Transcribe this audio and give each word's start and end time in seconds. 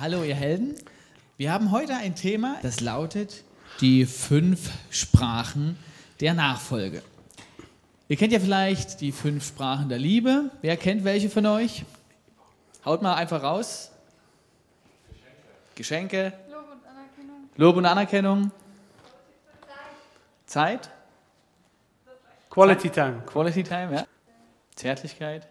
hallo 0.00 0.24
ihr 0.24 0.34
Helden. 0.34 0.76
Wir 1.36 1.52
haben 1.52 1.72
heute 1.72 1.94
ein 1.94 2.14
Thema, 2.14 2.56
das 2.62 2.80
lautet 2.80 3.44
die 3.82 4.06
fünf 4.06 4.70
Sprachen 4.88 5.78
der 6.20 6.32
Nachfolge. 6.32 7.02
Ihr 8.08 8.16
kennt 8.16 8.32
ja 8.32 8.40
vielleicht 8.40 9.02
die 9.02 9.12
fünf 9.12 9.46
Sprachen 9.46 9.90
der 9.90 9.98
Liebe. 9.98 10.50
Wer 10.62 10.78
kennt 10.78 11.04
welche 11.04 11.28
von 11.28 11.44
euch? 11.44 11.84
Haut 12.86 13.02
mal 13.02 13.14
einfach 13.14 13.42
raus. 13.42 13.90
Geschenke. 15.74 16.32
Lob 16.50 16.64
und 16.72 16.86
Anerkennung. 16.86 17.50
Lob 17.56 17.76
und 17.76 17.84
Anerkennung. 17.84 18.50
Zeit. 20.46 20.90
Quality 22.48 22.88
Time. 22.88 23.22
Quality 23.26 23.62
Time, 23.64 23.94
ja. 23.94 24.06
Zärtlichkeit. 24.74 25.46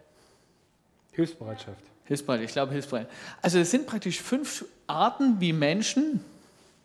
Hilfsbereitschaft. 1.12 1.89
Hilfsbereit, 2.10 2.42
ich 2.42 2.52
glaube 2.52 2.72
hilfsbereit. 2.72 3.08
Also 3.44 3.60
es 3.60 3.70
sind 3.70 3.86
praktisch 3.86 4.20
fünf 4.20 4.66
Arten, 4.88 5.40
wie 5.40 5.54
Menschen, 5.54 6.20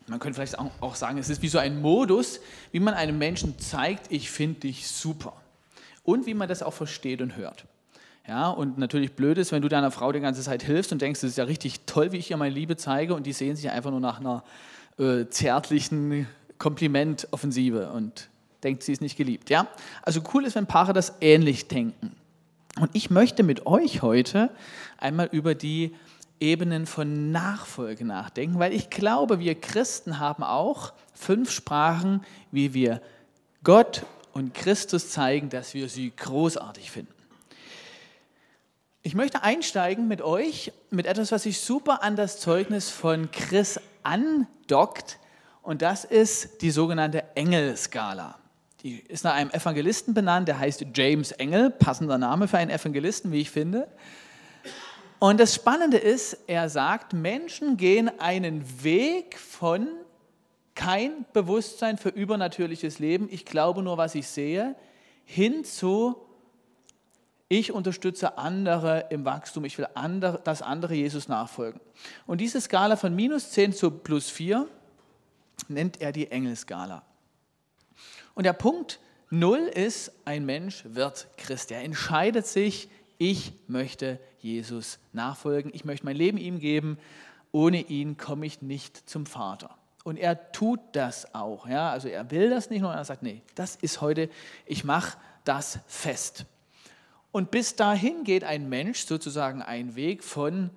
man 0.06 0.20
könnte 0.20 0.36
vielleicht 0.36 0.58
auch 0.58 0.94
sagen, 0.94 1.16
es 1.16 1.30
ist 1.30 1.40
wie 1.40 1.48
so 1.48 1.58
ein 1.58 1.80
Modus, 1.80 2.40
wie 2.72 2.80
man 2.80 2.92
einem 2.92 3.16
Menschen 3.16 3.58
zeigt, 3.58 4.12
ich 4.12 4.30
finde 4.30 4.60
dich 4.60 4.86
super. 4.86 5.32
Und 6.02 6.26
wie 6.26 6.34
man 6.34 6.46
das 6.46 6.62
auch 6.62 6.74
versteht 6.74 7.22
und 7.22 7.36
hört. 7.36 7.64
Ja, 8.28 8.50
und 8.50 8.76
natürlich 8.76 9.14
blöd 9.14 9.38
ist, 9.38 9.50
wenn 9.50 9.62
du 9.62 9.68
deiner 9.68 9.90
Frau 9.90 10.12
die 10.12 10.20
ganze 10.20 10.42
Zeit 10.42 10.62
hilfst 10.62 10.92
und 10.92 11.00
denkst, 11.00 11.22
es 11.22 11.30
ist 11.30 11.38
ja 11.38 11.44
richtig 11.44 11.80
toll, 11.86 12.12
wie 12.12 12.18
ich 12.18 12.30
ihr 12.30 12.36
meine 12.36 12.54
Liebe 12.54 12.76
zeige 12.76 13.14
und 13.14 13.24
die 13.24 13.32
sehen 13.32 13.56
sich 13.56 13.70
einfach 13.70 13.90
nur 13.90 14.00
nach 14.00 14.20
einer 14.20 14.44
äh, 14.98 15.26
zärtlichen 15.30 16.26
Komplimentoffensive 16.58 17.90
und 17.92 18.28
denkt, 18.62 18.82
sie 18.82 18.92
ist 18.92 19.00
nicht 19.00 19.16
geliebt. 19.16 19.48
Ja? 19.48 19.68
Also 20.02 20.20
cool 20.34 20.44
ist, 20.44 20.54
wenn 20.54 20.66
Paare 20.66 20.92
das 20.92 21.14
ähnlich 21.22 21.66
denken. 21.68 22.14
Und 22.80 22.90
ich 22.92 23.10
möchte 23.10 23.42
mit 23.42 23.66
euch 23.66 24.02
heute 24.02 24.50
einmal 24.98 25.28
über 25.30 25.54
die 25.54 25.94
Ebenen 26.40 26.86
von 26.86 27.30
Nachfolge 27.30 28.04
nachdenken, 28.04 28.58
weil 28.58 28.72
ich 28.72 28.90
glaube, 28.90 29.38
wir 29.38 29.54
Christen 29.54 30.18
haben 30.18 30.42
auch 30.42 30.92
fünf 31.14 31.50
Sprachen, 31.50 32.24
wie 32.50 32.74
wir 32.74 33.00
Gott 33.62 34.04
und 34.32 34.52
Christus 34.52 35.10
zeigen, 35.10 35.48
dass 35.48 35.74
wir 35.74 35.88
sie 35.88 36.12
großartig 36.14 36.90
finden. 36.90 37.14
Ich 39.02 39.14
möchte 39.14 39.42
einsteigen 39.42 40.08
mit 40.08 40.22
euch 40.22 40.72
mit 40.90 41.06
etwas, 41.06 41.30
was 41.30 41.44
sich 41.44 41.60
super 41.60 42.02
an 42.02 42.16
das 42.16 42.40
Zeugnis 42.40 42.90
von 42.90 43.30
Chris 43.30 43.78
andockt, 44.02 45.18
und 45.62 45.80
das 45.80 46.04
ist 46.04 46.60
die 46.60 46.70
sogenannte 46.70 47.24
Engelskala. 47.36 48.38
Die 48.84 49.00
ist 49.00 49.24
nach 49.24 49.32
einem 49.32 49.50
Evangelisten 49.50 50.12
benannt, 50.12 50.46
der 50.46 50.58
heißt 50.58 50.84
James 50.94 51.32
Engel, 51.32 51.70
passender 51.70 52.18
Name 52.18 52.48
für 52.48 52.58
einen 52.58 52.70
Evangelisten, 52.70 53.32
wie 53.32 53.40
ich 53.40 53.50
finde. 53.50 53.88
Und 55.18 55.40
das 55.40 55.54
Spannende 55.54 55.96
ist, 55.96 56.36
er 56.46 56.68
sagt, 56.68 57.14
Menschen 57.14 57.78
gehen 57.78 58.10
einen 58.20 58.84
Weg 58.84 59.38
von 59.38 59.88
kein 60.74 61.24
Bewusstsein 61.32 61.96
für 61.96 62.10
übernatürliches 62.10 62.98
Leben, 62.98 63.28
ich 63.30 63.46
glaube 63.46 63.82
nur, 63.82 63.96
was 63.96 64.14
ich 64.14 64.28
sehe, 64.28 64.76
hin 65.24 65.64
zu, 65.64 66.16
ich 67.48 67.72
unterstütze 67.72 68.36
andere 68.36 69.06
im 69.08 69.24
Wachstum, 69.24 69.64
ich 69.64 69.78
will 69.78 69.88
andere, 69.94 70.40
dass 70.44 70.60
andere 70.60 70.92
Jesus 70.92 71.26
nachfolgen. 71.26 71.80
Und 72.26 72.42
diese 72.42 72.60
Skala 72.60 72.96
von 72.96 73.16
minus 73.16 73.50
10 73.52 73.72
zu 73.72 73.90
plus 73.90 74.28
4 74.28 74.68
nennt 75.68 76.02
er 76.02 76.12
die 76.12 76.30
Engelskala. 76.30 77.02
Und 78.34 78.44
der 78.44 78.52
Punkt 78.52 79.00
Null 79.30 79.70
ist, 79.74 80.12
ein 80.24 80.44
Mensch 80.44 80.84
wird 80.86 81.26
Christ. 81.36 81.72
Er 81.72 81.82
entscheidet 81.82 82.46
sich, 82.46 82.88
ich 83.18 83.52
möchte 83.66 84.20
Jesus 84.38 84.98
nachfolgen, 85.12 85.72
ich 85.74 85.84
möchte 85.84 86.06
mein 86.06 86.16
Leben 86.16 86.38
ihm 86.38 86.60
geben, 86.60 86.98
ohne 87.50 87.80
ihn 87.80 88.16
komme 88.16 88.46
ich 88.46 88.62
nicht 88.62 89.08
zum 89.08 89.26
Vater. 89.26 89.76
Und 90.04 90.18
er 90.18 90.52
tut 90.52 90.80
das 90.92 91.34
auch. 91.34 91.66
Ja? 91.66 91.90
Also 91.90 92.08
er 92.08 92.30
will 92.30 92.50
das 92.50 92.70
nicht 92.70 92.82
nur, 92.82 92.92
er 92.92 93.04
sagt, 93.04 93.22
nee, 93.22 93.42
das 93.54 93.76
ist 93.76 94.00
heute, 94.00 94.28
ich 94.66 94.84
mache 94.84 95.16
das 95.44 95.78
fest. 95.86 96.44
Und 97.32 97.50
bis 97.50 97.74
dahin 97.74 98.22
geht 98.22 98.44
ein 98.44 98.68
Mensch 98.68 99.06
sozusagen 99.06 99.62
einen 99.62 99.96
Weg 99.96 100.22
von 100.22 100.70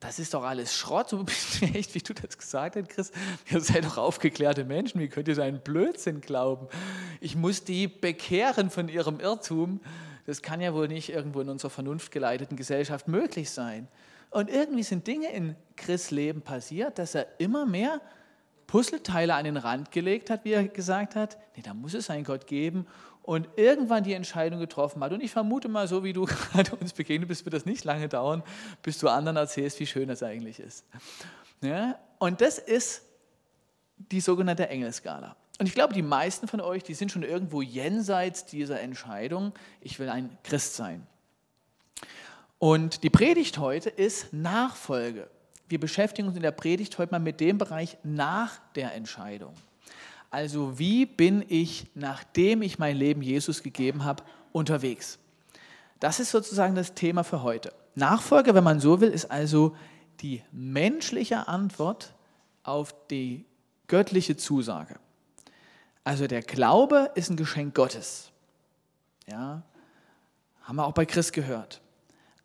das 0.00 0.18
ist 0.18 0.32
doch 0.32 0.44
alles 0.44 0.74
Schrott. 0.74 1.14
Bist 1.26 1.62
echt, 1.74 1.94
wie 1.94 2.00
du 2.00 2.14
das 2.14 2.36
gesagt 2.36 2.76
hast, 2.76 2.88
Chris. 2.88 3.12
Ihr 3.50 3.60
seid 3.60 3.84
doch 3.84 3.98
aufgeklärte 3.98 4.64
Menschen. 4.64 5.00
Wie 5.00 5.08
könnt 5.08 5.28
ihr 5.28 5.34
so 5.34 5.42
einen 5.42 5.60
Blödsinn 5.60 6.22
glauben? 6.22 6.68
Ich 7.20 7.36
muss 7.36 7.64
die 7.64 7.86
bekehren 7.86 8.70
von 8.70 8.88
ihrem 8.88 9.20
Irrtum. 9.20 9.80
Das 10.26 10.42
kann 10.42 10.60
ja 10.60 10.74
wohl 10.74 10.88
nicht 10.88 11.10
irgendwo 11.10 11.40
in 11.40 11.48
unserer 11.50 11.70
vernunftgeleiteten 11.70 12.56
Gesellschaft 12.56 13.08
möglich 13.08 13.50
sein. 13.50 13.88
Und 14.30 14.48
irgendwie 14.48 14.84
sind 14.84 15.06
Dinge 15.06 15.30
in 15.32 15.56
Chris 15.76 16.10
Leben 16.10 16.40
passiert, 16.40 16.98
dass 16.98 17.14
er 17.14 17.26
immer 17.38 17.66
mehr 17.66 18.00
Puzzleteile 18.68 19.34
an 19.34 19.44
den 19.44 19.56
Rand 19.56 19.90
gelegt 19.90 20.30
hat, 20.30 20.44
wie 20.44 20.52
er 20.52 20.68
gesagt 20.68 21.16
hat. 21.16 21.36
Nee, 21.56 21.62
da 21.62 21.74
muss 21.74 21.92
es 21.92 22.08
einen 22.08 22.24
Gott 22.24 22.46
geben 22.46 22.86
und 23.30 23.48
irgendwann 23.54 24.02
die 24.02 24.14
Entscheidung 24.14 24.58
getroffen 24.58 25.04
hat. 25.04 25.12
Und 25.12 25.22
ich 25.22 25.30
vermute 25.30 25.68
mal, 25.68 25.86
so 25.86 26.02
wie 26.02 26.12
du 26.12 26.24
gerade 26.52 26.74
uns 26.74 26.92
begegnet 26.92 27.28
bist, 27.28 27.44
wird 27.44 27.54
das 27.54 27.64
nicht 27.64 27.84
lange 27.84 28.08
dauern, 28.08 28.42
bis 28.82 28.98
du 28.98 29.08
anderen 29.08 29.36
erzählst, 29.36 29.78
wie 29.78 29.86
schön 29.86 30.08
das 30.08 30.24
eigentlich 30.24 30.58
ist. 30.58 30.84
Ja? 31.60 31.96
Und 32.18 32.40
das 32.40 32.58
ist 32.58 33.02
die 33.98 34.20
sogenannte 34.20 34.68
Engelskala. 34.68 35.36
Und 35.60 35.66
ich 35.68 35.74
glaube, 35.74 35.94
die 35.94 36.02
meisten 36.02 36.48
von 36.48 36.60
euch, 36.60 36.82
die 36.82 36.94
sind 36.94 37.12
schon 37.12 37.22
irgendwo 37.22 37.62
jenseits 37.62 38.46
dieser 38.46 38.80
Entscheidung, 38.80 39.52
ich 39.80 40.00
will 40.00 40.08
ein 40.08 40.36
Christ 40.42 40.74
sein. 40.74 41.06
Und 42.58 43.04
die 43.04 43.10
Predigt 43.10 43.58
heute 43.58 43.90
ist 43.90 44.32
Nachfolge. 44.32 45.30
Wir 45.68 45.78
beschäftigen 45.78 46.26
uns 46.26 46.36
in 46.36 46.42
der 46.42 46.50
Predigt 46.50 46.98
heute 46.98 47.12
mal 47.12 47.20
mit 47.20 47.38
dem 47.38 47.58
Bereich 47.58 47.96
nach 48.02 48.58
der 48.74 48.92
Entscheidung. 48.92 49.54
Also 50.30 50.78
wie 50.78 51.06
bin 51.06 51.44
ich, 51.48 51.90
nachdem 51.94 52.62
ich 52.62 52.78
mein 52.78 52.96
Leben 52.96 53.20
Jesus 53.20 53.62
gegeben 53.62 54.04
habe, 54.04 54.22
unterwegs? 54.52 55.18
Das 55.98 56.20
ist 56.20 56.30
sozusagen 56.30 56.74
das 56.74 56.94
Thema 56.94 57.24
für 57.24 57.42
heute. 57.42 57.72
Nachfolge, 57.96 58.54
wenn 58.54 58.64
man 58.64 58.80
so 58.80 59.00
will, 59.00 59.10
ist 59.10 59.30
also 59.30 59.76
die 60.20 60.42
menschliche 60.52 61.48
Antwort 61.48 62.14
auf 62.62 62.94
die 63.08 63.44
göttliche 63.88 64.36
Zusage. 64.36 64.98
Also 66.04 66.26
der 66.26 66.42
Glaube 66.42 67.10
ist 67.14 67.30
ein 67.30 67.36
Geschenk 67.36 67.74
Gottes. 67.74 68.30
Ja, 69.26 69.62
haben 70.62 70.76
wir 70.76 70.86
auch 70.86 70.94
bei 70.94 71.06
Christ 71.06 71.32
gehört. 71.32 71.80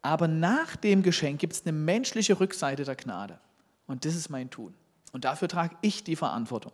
Aber 0.02 0.28
nach 0.28 0.76
dem 0.76 1.04
Geschenk 1.04 1.40
gibt 1.40 1.54
es 1.54 1.62
eine 1.66 1.72
menschliche 1.72 2.40
Rückseite 2.40 2.84
der 2.84 2.96
Gnade. 2.96 3.40
Und 3.88 4.06
das 4.06 4.16
ist 4.16 4.30
mein 4.30 4.50
Tun. 4.50 4.74
Und 5.14 5.26
dafür 5.26 5.48
trage 5.48 5.76
ich 5.82 6.04
die 6.04 6.16
Verantwortung. 6.16 6.74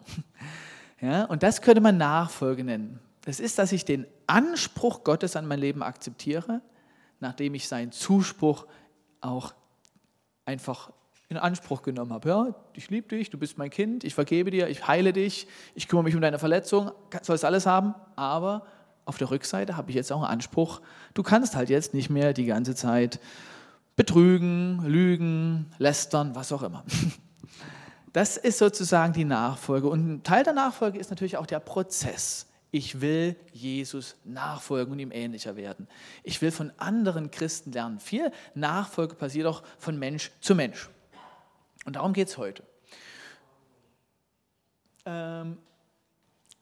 Ja, 1.01 1.25
und 1.25 1.43
das 1.43 1.61
könnte 1.61 1.81
man 1.81 1.97
Nachfolge 1.97 2.63
nennen. 2.63 2.99
Das 3.25 3.39
ist, 3.39 3.59
dass 3.59 3.71
ich 3.71 3.85
den 3.85 4.05
Anspruch 4.27 5.03
Gottes 5.03 5.35
an 5.35 5.47
mein 5.47 5.59
Leben 5.59 5.83
akzeptiere, 5.83 6.61
nachdem 7.19 7.53
ich 7.53 7.67
seinen 7.67 7.91
Zuspruch 7.91 8.65
auch 9.19 9.53
einfach 10.45 10.91
in 11.29 11.37
Anspruch 11.37 11.81
genommen 11.81 12.11
habe. 12.11 12.29
Ja, 12.29 12.55
ich 12.73 12.89
liebe 12.89 13.07
dich, 13.07 13.29
du 13.29 13.37
bist 13.37 13.57
mein 13.57 13.69
Kind, 13.69 14.03
ich 14.03 14.13
vergebe 14.13 14.51
dir, 14.51 14.67
ich 14.67 14.87
heile 14.87 15.13
dich, 15.13 15.47
ich 15.75 15.87
kümmere 15.87 16.03
mich 16.03 16.15
um 16.15 16.21
deine 16.21 16.39
Verletzung, 16.39 16.91
sollst 17.21 17.45
alles 17.45 17.65
haben, 17.65 17.95
aber 18.15 18.65
auf 19.05 19.17
der 19.17 19.31
Rückseite 19.31 19.77
habe 19.77 19.89
ich 19.91 19.95
jetzt 19.95 20.11
auch 20.11 20.17
einen 20.17 20.31
Anspruch, 20.31 20.81
du 21.13 21.23
kannst 21.23 21.55
halt 21.55 21.69
jetzt 21.69 21.93
nicht 21.93 22.09
mehr 22.09 22.33
die 22.33 22.45
ganze 22.45 22.75
Zeit 22.75 23.19
betrügen, 23.95 24.83
lügen, 24.85 25.71
lästern, 25.77 26.35
was 26.35 26.51
auch 26.51 26.63
immer. 26.63 26.83
Das 28.13 28.37
ist 28.37 28.57
sozusagen 28.57 29.13
die 29.13 29.25
Nachfolge. 29.25 29.87
Und 29.87 30.07
ein 30.07 30.23
Teil 30.23 30.43
der 30.43 30.53
Nachfolge 30.53 30.99
ist 30.99 31.09
natürlich 31.09 31.37
auch 31.37 31.45
der 31.45 31.59
Prozess. 31.59 32.47
Ich 32.71 33.01
will 33.01 33.35
Jesus 33.51 34.15
nachfolgen 34.23 34.93
und 34.93 34.99
ihm 34.99 35.11
ähnlicher 35.11 35.55
werden. 35.55 35.87
Ich 36.23 36.41
will 36.41 36.51
von 36.51 36.71
anderen 36.77 37.29
Christen 37.29 37.71
lernen. 37.71 37.99
Viel 37.99 38.31
Nachfolge 38.53 39.15
passiert 39.15 39.45
auch 39.45 39.63
von 39.77 39.99
Mensch 39.99 40.31
zu 40.39 40.55
Mensch. 40.55 40.89
Und 41.85 41.97
darum 41.97 42.13
geht 42.13 42.29
es 42.29 42.37
heute. 42.37 42.63
Ähm, 45.05 45.57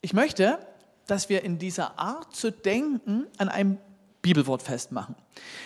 ich 0.02 0.14
möchte, 0.14 0.66
dass 1.08 1.30
wir 1.30 1.44
in 1.44 1.60
dieser 1.60 2.00
Art 2.00 2.36
zu 2.36 2.52
denken 2.52 3.28
an 3.38 3.50
einem 3.50 3.78
Bibelwort 4.22 4.62
festmachen. 4.62 5.16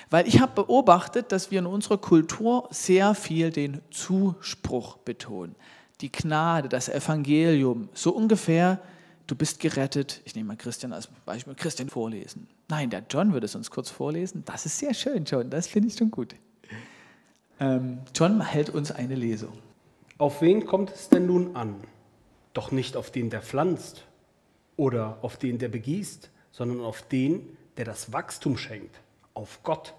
Weil 0.09 0.27
ich 0.27 0.39
habe 0.39 0.53
beobachtet, 0.53 1.31
dass 1.31 1.51
wir 1.51 1.59
in 1.59 1.65
unserer 1.65 1.97
Kultur 1.97 2.67
sehr 2.71 3.15
viel 3.15 3.49
den 3.49 3.81
Zuspruch 3.89 4.97
betonen. 4.97 5.55
Die 6.01 6.11
Gnade, 6.11 6.69
das 6.69 6.89
Evangelium, 6.89 7.89
so 7.93 8.11
ungefähr, 8.11 8.79
du 9.27 9.35
bist 9.35 9.59
gerettet. 9.59 10.21
Ich 10.25 10.35
nehme 10.35 10.49
mal 10.49 10.57
Christian 10.57 10.93
als 10.93 11.07
Beispiel, 11.25 11.55
Christian 11.55 11.89
vorlesen. 11.89 12.47
Nein, 12.67 12.89
der 12.89 13.03
John 13.09 13.33
würde 13.33 13.45
es 13.45 13.55
uns 13.55 13.71
kurz 13.71 13.89
vorlesen. 13.89 14.43
Das 14.45 14.65
ist 14.65 14.77
sehr 14.77 14.93
schön, 14.93 15.25
John, 15.25 15.49
das 15.49 15.67
finde 15.67 15.89
ich 15.89 15.95
schon 15.95 16.11
gut. 16.11 16.35
Ähm, 17.59 17.99
John 18.15 18.41
hält 18.41 18.69
uns 18.69 18.91
eine 18.91 19.15
Lesung. 19.15 19.53
Auf 20.17 20.41
wen 20.41 20.65
kommt 20.65 20.91
es 20.91 21.09
denn 21.09 21.25
nun 21.25 21.55
an? 21.55 21.75
Doch 22.53 22.71
nicht 22.71 22.95
auf 22.95 23.09
den, 23.09 23.29
der 23.29 23.41
pflanzt 23.41 24.05
oder 24.75 25.17
auf 25.21 25.37
den, 25.37 25.57
der 25.57 25.69
begießt, 25.69 26.29
sondern 26.51 26.81
auf 26.81 27.01
den, 27.01 27.57
der 27.77 27.85
das 27.85 28.13
Wachstum 28.13 28.57
schenkt, 28.57 28.99
auf 29.33 29.61
Gott. 29.63 29.93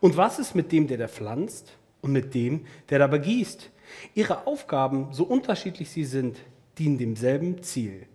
Und 0.00 0.16
was 0.16 0.38
ist 0.38 0.54
mit 0.54 0.72
dem, 0.72 0.86
der 0.86 0.98
der 0.98 1.08
pflanzt? 1.08 1.76
und 2.04 2.12
mit 2.12 2.34
dem, 2.34 2.66
der 2.90 2.98
da 2.98 3.06
begießt. 3.06 3.70
Ihre 4.14 4.46
Aufgaben, 4.46 5.08
so 5.12 5.24
unterschiedlich 5.24 5.90
sie 5.90 6.04
sind, 6.04 6.36
dienen 6.78 6.98
demselben 6.98 7.62
Ziel. 7.62 8.06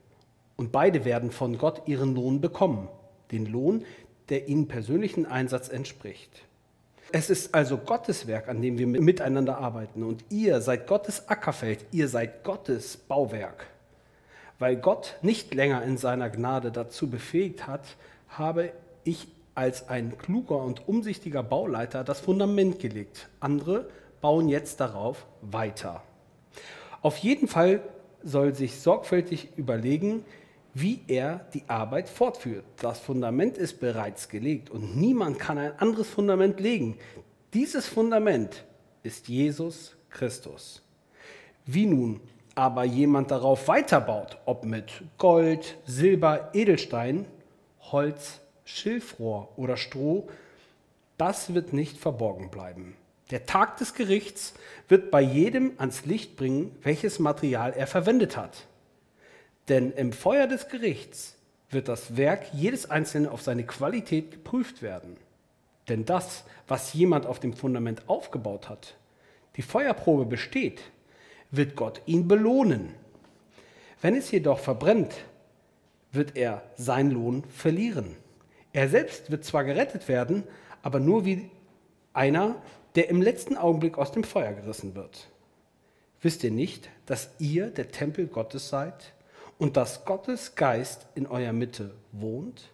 Und 0.57 0.71
beide 0.71 1.05
werden 1.05 1.31
von 1.31 1.57
Gott 1.57 1.87
ihren 1.87 2.13
Lohn 2.13 2.39
bekommen, 2.39 2.87
den 3.31 3.47
Lohn, 3.47 3.83
der 4.29 4.47
ihnen 4.47 4.67
persönlichen 4.67 5.25
Einsatz 5.25 5.69
entspricht. 5.69 6.43
Es 7.11 7.31
ist 7.31 7.55
also 7.55 7.79
Gottes 7.79 8.27
Werk, 8.27 8.47
an 8.47 8.61
dem 8.61 8.77
wir 8.77 8.85
miteinander 8.85 9.57
arbeiten. 9.57 10.03
Und 10.03 10.23
ihr 10.29 10.61
seid 10.61 10.85
Gottes 10.85 11.27
Ackerfeld, 11.27 11.83
ihr 11.91 12.07
seid 12.07 12.43
Gottes 12.43 12.95
Bauwerk. 12.95 13.65
Weil 14.59 14.75
Gott 14.75 15.15
nicht 15.23 15.55
länger 15.55 15.81
in 15.81 15.97
seiner 15.97 16.29
Gnade 16.29 16.71
dazu 16.71 17.09
befähigt 17.09 17.65
hat, 17.65 17.85
habe 18.29 18.71
ich 19.03 19.27
als 19.55 19.89
ein 19.89 20.17
kluger 20.17 20.57
und 20.57 20.87
umsichtiger 20.87 21.43
Bauleiter 21.43 22.03
das 22.03 22.21
Fundament 22.21 22.79
gelegt. 22.79 23.29
Andere 23.39 23.89
bauen 24.21 24.47
jetzt 24.47 24.79
darauf 24.79 25.25
weiter. 25.41 26.03
Auf 27.01 27.17
jeden 27.17 27.47
Fall 27.47 27.81
soll 28.23 28.53
sich 28.53 28.79
sorgfältig 28.79 29.49
überlegen, 29.57 30.23
wie 30.73 31.01
er 31.07 31.45
die 31.53 31.63
Arbeit 31.67 32.09
fortführt. 32.09 32.63
Das 32.77 32.99
Fundament 32.99 33.57
ist 33.57 33.79
bereits 33.79 34.29
gelegt 34.29 34.69
und 34.69 34.95
niemand 34.95 35.39
kann 35.39 35.57
ein 35.57 35.77
anderes 35.79 36.07
Fundament 36.07 36.59
legen. 36.59 36.97
Dieses 37.53 37.87
Fundament 37.87 38.65
ist 39.03 39.27
Jesus 39.27 39.95
Christus. 40.09 40.83
Wie 41.65 41.85
nun 41.85 42.19
aber 42.55 42.83
jemand 42.83 43.31
darauf 43.31 43.67
weiterbaut, 43.67 44.37
ob 44.45 44.65
mit 44.65 45.03
Gold, 45.17 45.77
Silber, 45.85 46.49
Edelstein, 46.53 47.25
Holz, 47.79 48.39
Schilfrohr 48.65 49.49
oder 49.57 49.77
Stroh, 49.77 50.29
das 51.17 51.53
wird 51.53 51.73
nicht 51.73 51.97
verborgen 51.97 52.49
bleiben. 52.49 52.95
Der 53.31 53.45
Tag 53.45 53.77
des 53.77 53.93
Gerichts 53.93 54.53
wird 54.87 55.11
bei 55.11 55.21
jedem 55.21 55.73
ans 55.77 56.05
Licht 56.05 56.35
bringen, 56.35 56.75
welches 56.81 57.19
Material 57.19 57.73
er 57.73 57.87
verwendet 57.87 58.37
hat. 58.37 58.65
Denn 59.67 59.91
im 59.91 60.13
Feuer 60.13 60.47
des 60.47 60.67
Gerichts 60.67 61.35
wird 61.69 61.87
das 61.87 62.17
Werk 62.17 62.53
jedes 62.53 62.89
Einzelnen 62.89 63.29
auf 63.29 63.41
seine 63.41 63.65
Qualität 63.65 64.31
geprüft 64.31 64.81
werden. 64.81 65.17
Denn 65.89 66.05
das, 66.05 66.43
was 66.67 66.93
jemand 66.93 67.25
auf 67.25 67.39
dem 67.39 67.53
Fundament 67.53 68.07
aufgebaut 68.07 68.69
hat, 68.69 68.95
die 69.55 69.61
Feuerprobe 69.61 70.25
besteht, 70.25 70.81
wird 71.51 71.75
Gott 71.75 72.01
ihn 72.05 72.27
belohnen. 72.27 72.93
Wenn 74.01 74.15
es 74.15 74.31
jedoch 74.31 74.59
verbrennt, 74.59 75.13
wird 76.11 76.35
er 76.35 76.63
seinen 76.75 77.11
Lohn 77.11 77.43
verlieren. 77.43 78.15
Er 78.73 78.89
selbst 78.89 79.31
wird 79.31 79.45
zwar 79.45 79.63
gerettet 79.63 80.07
werden, 80.07 80.43
aber 80.81 80.99
nur 80.99 81.25
wie 81.25 81.49
einer, 82.13 82.61
der 82.95 83.09
im 83.09 83.21
letzten 83.21 83.57
Augenblick 83.57 83.97
aus 83.97 84.11
dem 84.11 84.23
Feuer 84.23 84.53
gerissen 84.53 84.95
wird. 84.95 85.27
Wisst 86.21 86.43
ihr 86.43 86.51
nicht, 86.51 86.89
dass 87.05 87.29
ihr 87.39 87.67
der 87.67 87.91
Tempel 87.91 88.27
Gottes 88.27 88.69
seid 88.69 89.13
und 89.57 89.77
dass 89.77 90.05
Gottes 90.05 90.55
Geist 90.55 91.07
in 91.15 91.27
eurer 91.27 91.53
Mitte 91.53 91.93
wohnt? 92.11 92.69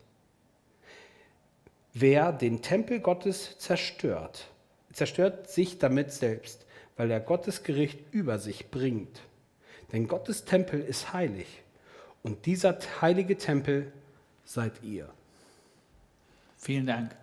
Wer 1.94 2.32
den 2.32 2.62
Tempel 2.62 3.00
Gottes 3.00 3.58
zerstört, 3.60 4.50
zerstört 4.92 5.50
sich 5.50 5.78
damit 5.78 6.12
selbst, 6.12 6.66
weil 6.98 7.12
er 7.12 7.20
Gottes 7.20 7.64
Gericht 7.64 8.00
über 8.12 8.40
sich 8.40 8.72
bringt. 8.72 9.22
Denn 9.92 10.08
Gottes 10.08 10.46
Tempel 10.46 10.82
ist 10.82 11.14
heilig 11.14 11.64
und 12.26 12.48
dieser 12.48 12.80
heilige 13.02 13.38
Tempel 13.38 13.94
seid 14.46 14.82
ihr. 14.82 15.08
Vielen 16.58 16.88
Dank. 16.88 17.16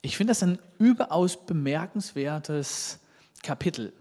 Ich 0.00 0.16
finde 0.16 0.30
das 0.30 0.42
ein 0.42 0.58
überaus 0.78 1.36
bemerkenswertes 1.44 3.00
Kapitel. 3.42 3.92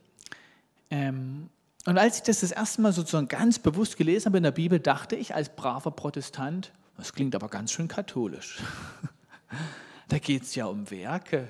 Ähm, 0.89 1.49
und 1.85 1.97
als 1.97 2.17
ich 2.17 2.23
das 2.23 2.39
das 2.39 2.53
erste 2.53 2.81
Mal 2.81 2.93
sozusagen 2.93 3.27
ganz 3.27 3.59
bewusst 3.59 3.97
gelesen 3.97 4.27
habe 4.27 4.37
in 4.37 4.43
der 4.43 4.51
Bibel, 4.51 4.79
dachte 4.79 5.17
ich 5.17 5.35
als 5.35 5.49
braver 5.49 5.91
Protestant, 5.91 6.71
das 6.95 7.11
klingt 7.11 7.35
aber 7.35 7.49
ganz 7.49 7.73
schön 7.73 7.89
katholisch. 7.89 8.61
da 10.07 10.19
geht 10.19 10.43
es 10.43 10.55
ja 10.55 10.67
um 10.67 10.89
Werke, 10.89 11.49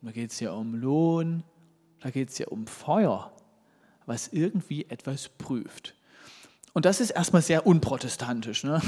da 0.00 0.10
geht 0.10 0.32
es 0.32 0.40
ja 0.40 0.50
um 0.50 0.74
Lohn, 0.74 1.44
da 2.00 2.10
geht 2.10 2.30
es 2.30 2.38
ja 2.38 2.48
um 2.48 2.66
Feuer, 2.66 3.32
was 4.06 4.26
irgendwie 4.26 4.86
etwas 4.86 5.28
prüft. 5.28 5.94
Und 6.72 6.86
das 6.86 7.00
ist 7.00 7.10
erstmal 7.10 7.42
sehr 7.42 7.66
unprotestantisch. 7.66 8.64
Ne? 8.64 8.80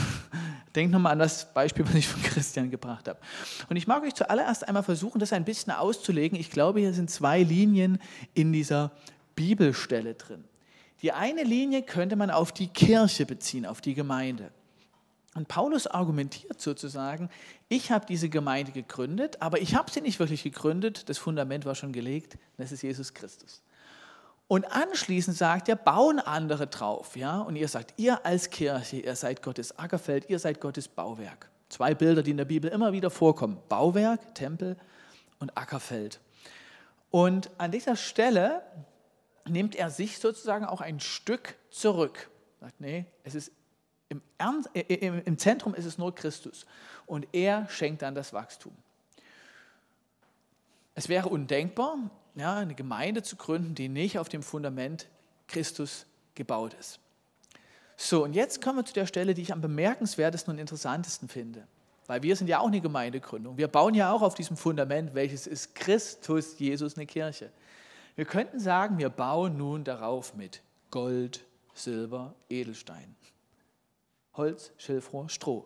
Denkt 0.75 0.93
nochmal 0.93 1.13
an 1.13 1.19
das 1.19 1.53
Beispiel, 1.53 1.87
was 1.87 1.95
ich 1.95 2.09
von 2.09 2.23
Christian 2.23 2.71
gebracht 2.71 3.09
habe. 3.09 3.19
Und 3.69 3.77
ich 3.77 3.87
mag 3.87 4.03
euch 4.03 4.15
zuallererst 4.15 4.67
einmal 4.67 4.83
versuchen, 4.83 5.19
das 5.19 5.33
ein 5.33 5.45
bisschen 5.45 5.73
auszulegen. 5.73 6.39
Ich 6.39 6.51
glaube, 6.51 6.81
hier 6.81 6.95
sind 6.95 7.11
zwei 7.11 7.43
Linien 7.43 7.99
in 8.33 8.53
dieser 8.53 8.91
Bibelstelle 9.37 10.15
drin. 10.15 10.45
Die 11.03 11.13
eine 11.13 11.43
Linie 11.43 11.83
könnte 11.83 12.17
man 12.17 12.31
auf 12.31 12.53
die 12.53 12.69
Kirche 12.69 13.27
beziehen, 13.27 13.67
auf 13.67 13.83
die 13.83 13.95
Gemeinde. 13.95 14.51
Und 15.35 15.49
Paulus 15.49 15.87
argumentiert 15.87 16.61
sozusagen, 16.61 17.29
ich 17.69 17.91
habe 17.91 18.07
diese 18.07 18.29
Gemeinde 18.29 18.71
gegründet, 18.71 19.43
aber 19.43 19.61
ich 19.61 19.75
habe 19.75 19.91
sie 19.91 20.01
nicht 20.01 20.21
wirklich 20.21 20.45
gegründet, 20.45 21.09
das 21.09 21.19
Fundament 21.19 21.67
war 21.67 21.75
schon 21.75 21.93
gelegt, 21.93 22.39
das 22.57 22.71
ist 22.71 22.83
Jesus 22.83 23.13
Christus. 23.13 23.61
Und 24.55 24.71
anschließend 24.71 25.37
sagt 25.37 25.69
er, 25.69 25.75
bauen 25.75 26.21
andere 26.21 26.69
drauf. 26.69 27.17
Ja? 27.17 27.41
Und 27.41 27.57
ihr 27.57 27.67
sagt, 27.67 27.95
ihr 27.97 28.25
als 28.25 28.51
Kirche, 28.51 28.99
ihr 28.99 29.17
seid 29.17 29.43
Gottes 29.43 29.81
Ackerfeld, 29.81 30.31
ihr 30.31 30.39
seid 30.39 30.61
Gottes 30.61 30.87
Bauwerk. 30.87 31.51
Zwei 31.69 31.93
Bilder, 31.93 32.23
die 32.23 32.31
in 32.31 32.37
der 32.37 32.45
Bibel 32.45 32.71
immer 32.71 32.93
wieder 32.93 33.11
vorkommen. 33.11 33.61
Bauwerk, 33.69 34.37
Tempel 34.37 34.77
und 35.41 35.59
Ackerfeld. 35.59 36.21
Und 37.11 37.51
an 37.59 37.73
dieser 37.73 37.97
Stelle 37.97 38.63
nimmt 39.45 39.75
er 39.75 39.91
sich 39.91 40.21
sozusagen 40.21 40.67
auch 40.67 40.81
ein 40.81 41.01
Stück 41.01 41.57
zurück. 41.71 42.31
Sagt, 42.61 42.81
nee, 42.81 43.07
es 43.25 43.35
ist 43.35 43.51
im, 44.09 44.23
Ernst, 44.39 44.71
im, 44.73 45.21
im 45.25 45.37
Zentrum 45.37 45.75
ist 45.75 45.85
es 45.85 45.99
nur 45.99 46.15
Christus. 46.15 46.65
Und 47.07 47.27
er 47.33 47.69
schenkt 47.71 48.03
dann 48.03 48.15
das 48.15 48.33
Wachstum. 48.33 48.77
Es 50.95 51.09
wäre 51.09 51.29
undenkbar, 51.29 51.99
ja, 52.35 52.57
eine 52.57 52.75
Gemeinde 52.75 53.23
zu 53.23 53.37
gründen, 53.37 53.75
die 53.75 53.89
nicht 53.89 54.19
auf 54.19 54.29
dem 54.29 54.43
Fundament 54.43 55.09
Christus 55.49 56.07
gebaut 56.35 56.75
ist. 56.75 57.01
So, 57.97 58.25
und 58.25 58.33
jetzt 58.33 58.61
kommen 58.61 58.79
wir 58.79 58.85
zu 58.85 58.95
der 58.95 59.07
Stelle, 59.07 59.35
die 59.35 59.43
ich 59.43 59.53
am 59.53 59.61
bemerkenswertesten 59.61 60.53
und 60.53 60.59
interessantesten 60.59 61.29
finde. 61.29 61.67
Weil 62.07 62.23
wir 62.23 62.37
sind 62.37 62.49
ja 62.49 62.59
auch 62.59 62.67
eine 62.67 62.81
Gemeindegründung. 62.81 63.57
Wir 63.57 63.69
bauen 63.69 63.95
ja 63.95 64.13
auch 64.13 64.23
auf 64.23 64.35
diesem 64.35 64.57
Fundament, 64.57 65.15
welches 65.15 65.47
ist 65.47 65.75
Christus, 65.75 66.59
Jesus, 66.59 66.97
eine 66.97 67.07
Kirche. 67.07 67.51
Wir 68.17 68.25
könnten 68.25 68.61
sagen, 68.61 68.99
wir 68.99 69.11
bauen 69.11 69.57
nun 69.57 69.85
darauf 69.85 70.35
mit 70.35 70.61
Gold, 70.91 71.45
Silber, 71.73 72.35
Edelstein, 72.51 73.17
Holz, 74.35 74.73
Schilfrohr, 74.77 75.29
Stroh. 75.29 75.65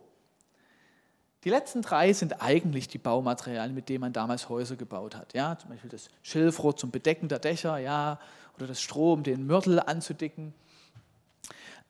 Die 1.44 1.50
letzten 1.50 1.82
drei 1.82 2.12
sind 2.12 2.42
eigentlich 2.42 2.88
die 2.88 2.98
Baumaterialien, 2.98 3.74
mit 3.74 3.88
denen 3.88 4.00
man 4.00 4.12
damals 4.12 4.48
Häuser 4.48 4.76
gebaut 4.76 5.14
hat. 5.14 5.34
Ja, 5.34 5.56
zum 5.56 5.70
Beispiel 5.70 5.90
das 5.90 6.08
Schilfrohr 6.22 6.76
zum 6.76 6.90
Bedecken 6.90 7.28
der 7.28 7.38
Dächer, 7.38 7.78
ja, 7.78 8.18
oder 8.56 8.66
das 8.66 8.80
Stroh, 8.80 9.12
um 9.12 9.22
den 9.22 9.46
Mörtel 9.46 9.78
anzudicken. 9.78 10.52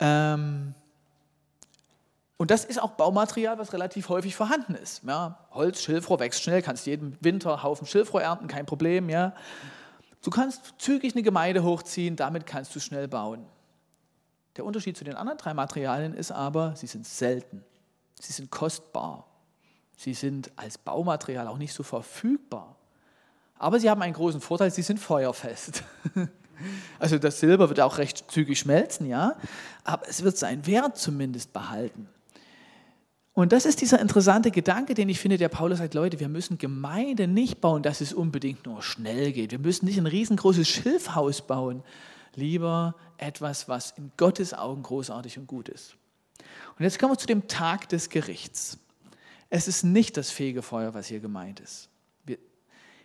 Ähm, 0.01 0.75
und 2.37 2.51
das 2.51 2.65
ist 2.65 2.81
auch 2.81 2.93
Baumaterial, 2.93 3.59
was 3.59 3.73
relativ 3.73 4.11
häufig 4.11 4.37
vorhanden 4.37 4.75
ist. 4.75 5.03
Ja, 5.05 5.47
Holz, 5.51 5.83
Schilfrohr 5.83 6.21
wächst 6.21 6.43
schnell, 6.43 6.63
kannst 6.63 6.87
jeden 6.87 7.17
Winter 7.21 7.63
Haufen 7.63 7.87
Schilfrohr 7.87 8.23
ernten, 8.23 8.49
kein 8.49 8.67
Problem. 8.67 9.09
Ja. 9.09 9.35
Du 10.23 10.31
kannst 10.31 10.75
zügig 10.79 11.15
eine 11.15 11.23
Gemeinde 11.23 11.63
hochziehen, 11.63 12.17
damit 12.17 12.47
kannst 12.47 12.77
du 12.77 12.81
schnell 12.81 13.09
bauen. 13.09 13.47
Der 14.57 14.65
Unterschied 14.65 14.97
zu 14.97 15.05
den 15.05 15.15
anderen 15.15 15.39
drei 15.39 15.55
Materialien 15.55 16.15
ist 16.15 16.33
aber, 16.33 16.77
sie 16.77 16.87
sind 16.87 17.07
selten, 17.07 17.65
sie 18.21 18.33
sind 18.33 18.51
kostbar. 18.51 19.28
Sie 19.99 20.15
sind 20.15 20.53
als 20.55 20.79
Baumaterial 20.79 21.49
auch 21.49 21.59
nicht 21.59 21.75
so 21.75 21.83
verfügbar. 21.83 22.77
Aber 23.59 23.81
sie 23.81 23.91
haben 23.91 24.01
einen 24.01 24.15
großen 24.15 24.41
Vorteil, 24.41 24.71
sie 24.71 24.83
sind 24.83 24.99
feuerfest. 24.99 25.83
Also 26.99 27.19
das 27.19 27.39
Silber 27.39 27.69
wird 27.69 27.79
auch 27.79 27.99
recht 27.99 28.33
zügig 28.33 28.59
schmelzen, 28.59 29.07
ja, 29.07 29.37
aber 29.85 30.09
es 30.09 30.25
wird 30.25 30.37
seinen 30.37 30.67
Wert 30.67 30.99
zumindest 30.99 31.53
behalten. 31.53 32.09
Und 33.33 33.53
das 33.53 33.65
ist 33.65 33.81
dieser 33.81 34.01
interessante 34.01 34.51
Gedanke, 34.51 34.95
den 34.95 35.09
ich 35.09 35.21
finde, 35.21 35.39
der 35.39 35.51
Paulus 35.51 35.79
sagt, 35.79 35.95
Leute, 35.95 36.19
wir 36.19 36.29
müssen 36.29 36.59
Gemeinde 36.59 37.29
nicht 37.29 37.61
bauen, 37.61 37.85
dass 37.85 38.01
es 38.01 38.13
unbedingt 38.13 38.67
nur 38.67 38.83
schnell 38.83 39.31
geht. 39.31 39.53
Wir 39.53 39.61
müssen 39.61 39.85
nicht 39.85 39.99
ein 39.99 40.09
riesengroßes 40.09 40.67
Schilfhaus 40.67 41.43
bauen. 41.43 41.85
Lieber 42.35 42.97
etwas, 43.19 43.69
was 43.69 43.93
in 43.93 44.11
Gottes 44.17 44.53
Augen 44.53 44.83
großartig 44.83 45.39
und 45.39 45.47
gut 45.47 45.69
ist. 45.69 45.95
Und 46.77 46.83
jetzt 46.83 46.99
kommen 46.99 47.13
wir 47.13 47.19
zu 47.19 47.29
dem 47.29 47.47
Tag 47.47 47.89
des 47.89 48.11
Gerichts. 48.11 48.79
Es 49.51 49.69
ist 49.69 49.83
nicht 49.83 50.17
das 50.17 50.31
Fegefeuer, 50.31 50.95
was 50.95 51.07
hier 51.07 51.21
gemeint 51.21 51.61
ist. 51.61 51.89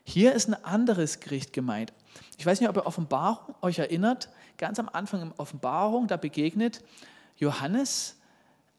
Hier 0.05 0.33
ist 0.33 0.49
ein 0.49 0.65
anderes 0.65 1.21
Gericht 1.21 1.53
gemeint. 1.53 1.93
Ich 2.37 2.45
weiß 2.45 2.59
nicht, 2.59 2.69
ob 2.69 2.75
ihr 2.75 2.85
Offenbarung 2.85 3.55
euch 3.61 3.79
erinnert. 3.79 4.29
Ganz 4.57 4.77
am 4.77 4.89
Anfang 4.89 5.21
in 5.21 5.31
Offenbarung, 5.37 6.07
da 6.07 6.17
begegnet 6.17 6.83
Johannes 7.37 8.17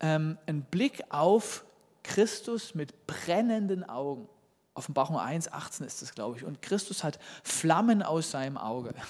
ähm, 0.00 0.38
ein 0.46 0.62
Blick 0.62 1.02
auf 1.08 1.64
Christus 2.02 2.74
mit 2.74 3.06
brennenden 3.06 3.88
Augen. 3.88 4.28
Offenbarung 4.74 5.18
1, 5.18 5.52
18 5.52 5.86
ist 5.86 6.02
das, 6.02 6.14
glaube 6.14 6.36
ich. 6.36 6.44
Und 6.44 6.60
Christus 6.60 7.02
hat 7.02 7.18
Flammen 7.42 8.02
aus 8.02 8.30
seinem 8.30 8.56
Auge. 8.56 8.94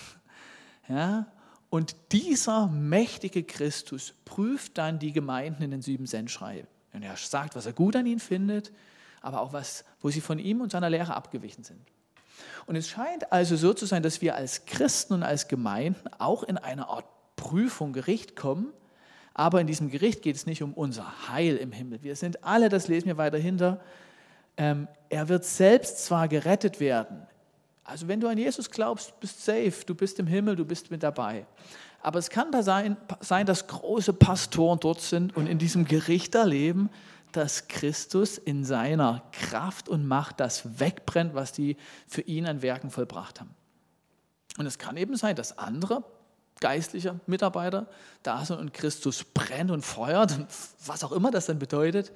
Ja? 0.87 1.29
Und 1.71 1.97
dieser 2.13 2.67
mächtige 2.67 3.43
Christus 3.43 4.13
prüft 4.27 4.77
dann 4.77 4.99
die 4.99 5.13
Gemeinden 5.13 5.63
in 5.63 5.71
den 5.71 5.81
sieben 5.81 6.05
Sendschreiben. 6.05 6.69
Und 6.95 7.03
er 7.03 7.17
sagt, 7.17 7.57
was 7.57 7.67
er 7.67 7.73
gut 7.73 7.97
an 7.97 8.07
ihnen 8.07 8.21
findet, 8.21 8.73
aber 9.21 9.41
auch 9.41 9.53
was, 9.53 9.85
wo 10.01 10.11
sie 10.11 10.21
von 10.21 10.39
ihm 10.39 10.61
und 10.61 10.73
seiner 10.73 10.89
Lehre 10.89 11.15
abgewichen 11.15 11.65
sind. 11.65 11.81
Und 12.67 12.77
es 12.77 12.89
scheint 12.89 13.31
also 13.33 13.57
so 13.57 13.75
zu 13.75 13.87
sein, 13.87 14.03
dass 14.03 14.23
wir 14.23 14.35
als 14.35 14.65
Christen 14.65 15.15
und 15.15 15.23
als 15.23 15.49
Gemeinden 15.49 16.09
auch 16.19 16.43
in 16.43 16.57
eine 16.57 16.89
Art 16.89 17.05
Prüfung, 17.37 17.93
Gericht 17.93 18.37
kommen. 18.37 18.73
Aber 19.35 19.61
in 19.61 19.67
diesem 19.67 19.91
Gericht 19.91 20.23
geht 20.23 20.37
es 20.37 20.47
nicht 20.47 20.63
um 20.63 20.73
unser 20.73 21.29
Heil 21.29 21.57
im 21.57 21.73
Himmel. 21.73 22.03
Wir 22.03 22.17
sind 22.17 22.45
alle, 22.45 22.69
das 22.69 22.89
lesen 22.89 23.07
wir 23.07 23.17
weiter 23.17 23.39
hinter, 23.39 23.81
ähm, 24.57 24.87
er 25.09 25.29
wird 25.29 25.45
selbst 25.45 26.05
zwar 26.05 26.29
gerettet 26.29 26.79
werden. 26.79 27.27
Also 27.83 28.09
wenn 28.09 28.21
du 28.21 28.29
an 28.29 28.39
Jesus 28.39 28.71
glaubst, 28.71 29.19
bist 29.21 29.45
safe, 29.45 29.85
du 29.85 29.95
bist 29.95 30.19
im 30.19 30.27
Himmel, 30.27 30.57
du 30.57 30.65
bist 30.65 30.91
mit 30.91 31.03
dabei. 31.03 31.45
Aber 32.05 32.19
es 32.19 32.29
kann 32.29 32.53
da 32.53 32.63
sein, 32.63 32.99
sein, 33.21 33.47
dass 33.47 33.67
große 33.67 34.13
Pastoren 34.13 34.79
dort 34.79 35.01
sind 35.01 35.35
und 35.35 35.47
in 35.47 35.59
diesem 35.59 35.87
Gericht 35.87 36.35
erleben, 36.35 36.91
dass 37.33 37.67
Christus 37.67 38.37
in 38.37 38.63
seiner 38.63 39.23
Kraft 39.33 39.89
und 39.89 40.07
Macht 40.07 40.39
das 40.39 40.79
wegbrennt, 40.79 41.35
was 41.35 41.53
die 41.53 41.79
für 42.07 42.21
ihn 42.21 42.47
an 42.47 42.61
Werken 42.61 42.91
vollbracht 42.91 43.41
haben. 43.41 43.55
Und 44.59 44.67
es 44.67 44.77
kann 44.77 44.99
eben 44.99 45.17
sein, 45.17 45.35
dass 45.35 45.57
andere 45.57 46.05
geistliche 46.61 47.19
Mitarbeiter 47.27 47.89
da 48.23 48.45
sind 48.45 48.59
und 48.59 48.75
Christus 48.75 49.25
brennt 49.25 49.71
und 49.71 49.83
feuert, 49.83 50.39
was 50.85 51.05
auch 51.05 51.13
immer 51.13 51.31
das 51.31 51.47
dann 51.47 51.59
bedeutet 51.59 52.13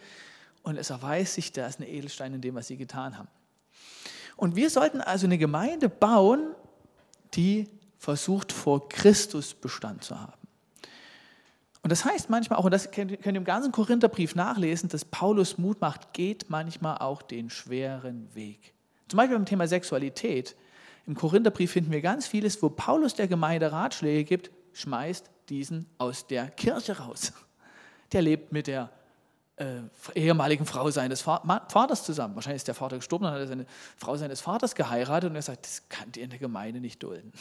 und 0.65 0.77
es 0.77 0.91
erweist 0.91 1.33
sich, 1.33 1.51
da 1.51 1.67
ist 1.67 1.81
ein 1.81 1.89
Edelstein 1.89 2.35
in 2.35 2.43
dem, 2.43 2.55
was 2.55 2.67
sie 2.67 2.77
getan 2.77 3.17
haben. 3.17 3.29
Und 4.37 4.55
wir 4.55 4.69
sollten 4.69 5.01
also 5.01 5.27
eine 5.27 5.39
Gemeinde 5.39 5.89
bauen, 5.89 6.55
die 7.33 7.71
versucht, 7.99 8.53
vor 8.53 8.89
Christus 8.89 9.55
Bestand 9.55 10.05
zu 10.05 10.19
haben. 10.19 10.33
Und 11.83 11.91
das 11.91 12.05
heißt 12.05 12.29
manchmal 12.31 12.59
auch, 12.59 12.65
und 12.65 12.73
das 12.73 12.91
könnt 12.91 13.13
ihr 13.13 13.25
im 13.25 13.45
ganzen 13.45 13.73
Korintherbrief 13.73 14.35
nachlesen, 14.35 14.89
dass 14.89 15.05
Paulus 15.05 15.59
Mut 15.59 15.81
macht, 15.81 16.13
geht 16.13 16.51
manchmal 16.51 16.99
auch 16.99 17.23
den 17.23 17.51
schweren 17.51 18.35
Weg. 18.35 18.75
Zum 19.09 19.17
Beispiel 19.17 19.37
beim 19.37 19.47
Thema 19.47 19.67
Sexualität. 19.67 20.57
Im 21.07 21.15
Korintherbrief 21.15 21.73
finden 21.73 21.91
wir 21.91 22.03
ganz 22.03 22.27
vieles, 22.27 22.63
wo 22.63 22.69
Paulus 22.69 23.15
der 23.15 23.29
Gemeinde 23.29 23.73
Ratschläge 23.73 24.25
gibt, 24.25 24.51
schmeißt 24.75 25.31
diesen 25.49 25.87
aus 25.97 26.27
der 26.27 26.51
Kirche 26.51 26.99
raus. 26.99 27.33
Der 28.13 28.23
lebt 28.23 28.53
mit 28.53 28.67
der 28.67 28.91
äh, 29.57 29.81
ehemaligen 30.15 30.67
Frau 30.67 30.91
seines 30.91 31.23
Vaters 31.23 32.05
zusammen. 32.05 32.35
Wahrscheinlich 32.35 32.61
ist 32.61 32.69
der 32.69 32.75
Vater 32.75 32.97
gestorben, 32.97 33.25
dann 33.25 33.35
hat 33.35 33.41
er 33.41 33.47
seine 33.47 33.67
Frau 33.97 34.17
seines 34.17 34.41
Vaters 34.41 34.75
geheiratet 34.75 35.31
und 35.31 35.37
er 35.37 35.43
sagt, 35.43 35.65
das 35.65 35.89
kann 35.89 36.09
ihr 36.17 36.25
in 36.25 36.31
der 36.31 36.39
Gemeinde 36.39 36.81
nicht 36.81 37.03
dulden. 37.03 37.33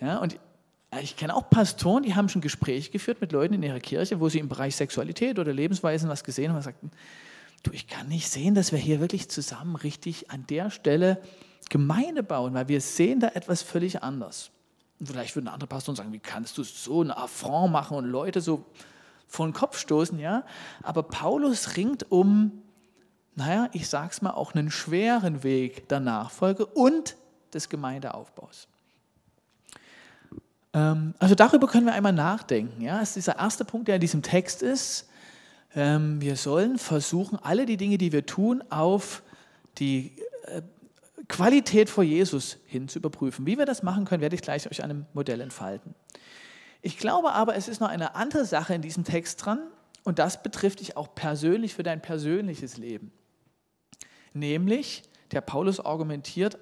Ja, 0.00 0.18
und 0.18 0.38
ich 1.00 1.16
kenne 1.16 1.34
auch 1.34 1.50
Pastoren, 1.50 2.02
die 2.02 2.14
haben 2.14 2.28
schon 2.28 2.42
Gespräche 2.42 2.90
geführt 2.90 3.20
mit 3.20 3.32
Leuten 3.32 3.54
in 3.54 3.62
ihrer 3.62 3.80
Kirche, 3.80 4.20
wo 4.20 4.28
sie 4.28 4.38
im 4.38 4.48
Bereich 4.48 4.76
Sexualität 4.76 5.38
oder 5.38 5.52
Lebensweisen 5.52 6.08
was 6.08 6.24
gesehen 6.24 6.50
haben 6.50 6.56
und 6.56 6.62
sagten, 6.62 6.90
du, 7.62 7.72
ich 7.72 7.86
kann 7.86 8.08
nicht 8.08 8.28
sehen, 8.28 8.54
dass 8.54 8.72
wir 8.72 8.78
hier 8.78 9.00
wirklich 9.00 9.28
zusammen 9.28 9.76
richtig 9.76 10.30
an 10.30 10.46
der 10.46 10.70
Stelle 10.70 11.20
Gemeinde 11.68 12.22
bauen, 12.22 12.54
weil 12.54 12.68
wir 12.68 12.80
sehen 12.80 13.20
da 13.20 13.28
etwas 13.28 13.62
völlig 13.62 14.02
anders. 14.02 14.50
Und 15.00 15.06
vielleicht 15.06 15.34
würden 15.34 15.48
andere 15.48 15.66
Pastoren 15.66 15.96
sagen, 15.96 16.12
wie 16.12 16.18
kannst 16.18 16.56
du 16.56 16.62
so 16.62 17.02
ein 17.02 17.10
Affront 17.10 17.72
machen 17.72 17.96
und 17.96 18.06
Leute 18.06 18.40
so 18.40 18.64
vor 19.26 19.46
den 19.46 19.52
Kopf 19.52 19.78
stoßen, 19.78 20.18
ja. 20.18 20.44
Aber 20.82 21.02
Paulus 21.02 21.76
ringt 21.76 22.10
um, 22.10 22.62
naja, 23.34 23.68
ich 23.72 23.88
sag's 23.88 24.22
mal, 24.22 24.30
auch 24.30 24.54
einen 24.54 24.70
schweren 24.70 25.42
Weg 25.42 25.88
der 25.88 26.00
Nachfolge 26.00 26.64
und 26.64 27.16
des 27.52 27.68
Gemeindeaufbaus. 27.68 28.68
Ähm, 30.76 31.14
also 31.18 31.34
darüber 31.34 31.66
können 31.66 31.86
wir 31.86 31.94
einmal 31.94 32.12
nachdenken. 32.12 32.82
Ja, 32.82 33.00
das 33.00 33.10
ist 33.10 33.16
dieser 33.16 33.38
erste 33.38 33.64
Punkt, 33.64 33.88
der 33.88 33.96
in 33.96 34.00
diesem 34.00 34.22
Text 34.22 34.62
ist. 34.62 35.08
Ähm, 35.74 36.20
wir 36.20 36.36
sollen 36.36 36.78
versuchen, 36.78 37.38
alle 37.42 37.64
die 37.64 37.78
Dinge, 37.78 37.96
die 37.98 38.12
wir 38.12 38.26
tun, 38.26 38.62
auf 38.68 39.22
die 39.78 40.12
äh, 40.44 40.62
Qualität 41.28 41.88
vor 41.88 42.04
Jesus 42.04 42.58
hin 42.66 42.88
zu 42.88 42.98
überprüfen. 42.98 43.46
Wie 43.46 43.58
wir 43.58 43.64
das 43.64 43.82
machen 43.82 44.04
können, 44.04 44.20
werde 44.20 44.36
ich 44.36 44.42
gleich 44.42 44.70
euch 44.70 44.84
an 44.84 44.90
einem 44.90 45.06
Modell 45.14 45.40
entfalten. 45.40 45.94
Ich 46.82 46.98
glaube 46.98 47.32
aber, 47.32 47.56
es 47.56 47.68
ist 47.68 47.80
noch 47.80 47.88
eine 47.88 48.14
andere 48.14 48.44
Sache 48.44 48.74
in 48.74 48.82
diesem 48.82 49.02
Text 49.02 49.44
dran 49.44 49.60
und 50.04 50.18
das 50.18 50.42
betrifft 50.42 50.80
dich 50.80 50.96
auch 50.96 51.14
persönlich 51.14 51.74
für 51.74 51.82
dein 51.82 52.00
persönliches 52.02 52.76
Leben. 52.76 53.10
Nämlich, 54.34 55.02
der 55.32 55.40
Paulus 55.40 55.80
argumentiert, 55.80 56.58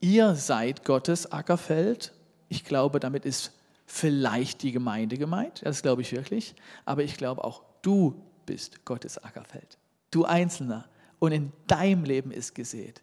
ihr 0.00 0.34
seid 0.34 0.84
Gottes 0.84 1.30
Ackerfeld. 1.30 2.12
Ich 2.48 2.64
glaube, 2.64 3.00
damit 3.00 3.24
ist 3.24 3.52
vielleicht 3.86 4.62
die 4.62 4.72
Gemeinde 4.72 5.18
gemeint, 5.18 5.60
das 5.64 5.82
glaube 5.82 6.02
ich 6.02 6.12
wirklich, 6.12 6.54
aber 6.84 7.02
ich 7.02 7.16
glaube 7.16 7.44
auch, 7.44 7.62
du 7.82 8.20
bist 8.46 8.84
Gottes 8.84 9.18
Ackerfeld. 9.18 9.78
Du 10.10 10.24
Einzelner. 10.24 10.88
Und 11.18 11.32
in 11.32 11.52
deinem 11.66 12.04
Leben 12.04 12.30
ist 12.30 12.54
gesät 12.54 13.02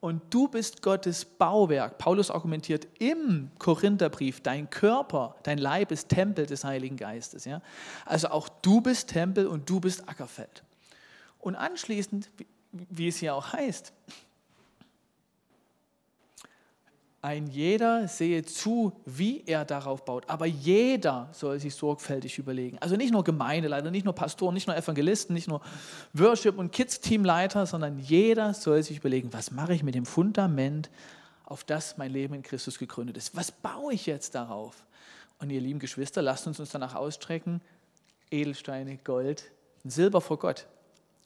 und 0.00 0.22
du 0.30 0.48
bist 0.48 0.82
Gottes 0.82 1.24
Bauwerk. 1.24 1.98
Paulus 1.98 2.30
argumentiert 2.30 2.88
im 2.98 3.50
Korintherbrief, 3.58 4.40
dein 4.40 4.68
Körper, 4.70 5.36
dein 5.42 5.58
Leib 5.58 5.92
ist 5.92 6.08
Tempel 6.08 6.46
des 6.46 6.64
Heiligen 6.64 6.96
Geistes. 6.96 7.44
Ja? 7.44 7.60
Also 8.06 8.28
auch 8.28 8.48
du 8.48 8.80
bist 8.80 9.08
Tempel 9.08 9.46
und 9.46 9.68
du 9.68 9.78
bist 9.78 10.08
Ackerfeld. 10.08 10.64
Und 11.38 11.54
anschließend, 11.54 12.30
wie 12.72 13.08
es 13.08 13.16
hier 13.16 13.34
auch 13.34 13.52
heißt, 13.52 13.92
ein 17.22 17.48
jeder 17.48 18.08
sehe 18.08 18.42
zu, 18.44 18.92
wie 19.04 19.44
er 19.44 19.66
darauf 19.66 20.04
baut. 20.04 20.24
Aber 20.28 20.46
jeder 20.46 21.28
soll 21.32 21.60
sich 21.60 21.74
sorgfältig 21.74 22.38
überlegen. 22.38 22.78
Also 22.78 22.96
nicht 22.96 23.12
nur 23.12 23.24
Gemeindeleiter, 23.24 23.90
nicht 23.90 24.04
nur 24.04 24.14
Pastoren, 24.14 24.54
nicht 24.54 24.66
nur 24.66 24.76
Evangelisten, 24.76 25.34
nicht 25.34 25.48
nur 25.48 25.60
Worship- 26.14 26.56
und 26.56 26.72
Kids-Teamleiter, 26.72 27.66
sondern 27.66 27.98
jeder 27.98 28.54
soll 28.54 28.82
sich 28.82 28.98
überlegen, 28.98 29.32
was 29.32 29.50
mache 29.50 29.74
ich 29.74 29.82
mit 29.82 29.94
dem 29.94 30.06
Fundament, 30.06 30.88
auf 31.44 31.64
das 31.64 31.98
mein 31.98 32.12
Leben 32.12 32.34
in 32.34 32.42
Christus 32.42 32.78
gegründet 32.78 33.16
ist. 33.16 33.36
Was 33.36 33.50
baue 33.52 33.92
ich 33.92 34.06
jetzt 34.06 34.34
darauf? 34.34 34.86
Und 35.40 35.50
ihr 35.50 35.60
lieben 35.60 35.78
Geschwister, 35.78 36.22
lasst 36.22 36.46
uns 36.46 36.60
uns 36.60 36.70
danach 36.70 36.94
ausstrecken, 36.94 37.60
Edelsteine, 38.30 38.96
Gold, 38.98 39.50
Silber 39.84 40.20
vor 40.20 40.38
Gott. 40.38 40.66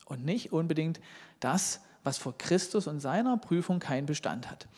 Und 0.07 0.25
nicht 0.25 0.53
unbedingt 0.53 1.01
das, 1.41 1.81
was 2.05 2.19
vor 2.19 2.37
Christus 2.37 2.87
und 2.87 3.01
seiner 3.01 3.37
Prüfung 3.39 3.81
keinen 3.81 4.07
Bestand 4.07 4.51
hat. 4.51 4.69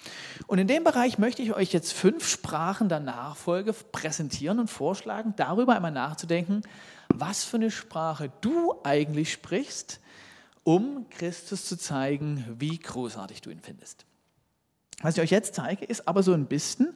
Und 0.46 0.58
in 0.58 0.68
dem 0.68 0.84
Bereich 0.84 1.18
möchte 1.18 1.42
ich 1.42 1.52
euch 1.54 1.72
jetzt 1.72 1.92
fünf 1.92 2.26
Sprachen 2.26 2.88
der 2.88 3.00
Nachfolge 3.00 3.72
präsentieren 3.72 4.60
und 4.60 4.70
vorschlagen, 4.70 5.34
darüber 5.36 5.74
einmal 5.74 5.90
nachzudenken, 5.90 6.62
was 7.12 7.44
für 7.44 7.56
eine 7.56 7.70
Sprache 7.70 8.30
du 8.40 8.74
eigentlich 8.84 9.32
sprichst, 9.32 10.00
um 10.62 11.06
Christus 11.10 11.66
zu 11.66 11.76
zeigen, 11.76 12.44
wie 12.58 12.78
großartig 12.78 13.40
du 13.40 13.50
ihn 13.50 13.60
findest. 13.60 14.06
Was 15.02 15.16
ich 15.16 15.22
euch 15.22 15.30
jetzt 15.30 15.54
zeige, 15.54 15.84
ist 15.84 16.08
aber 16.08 16.22
so 16.22 16.32
ein 16.32 16.46
bisschen 16.46 16.94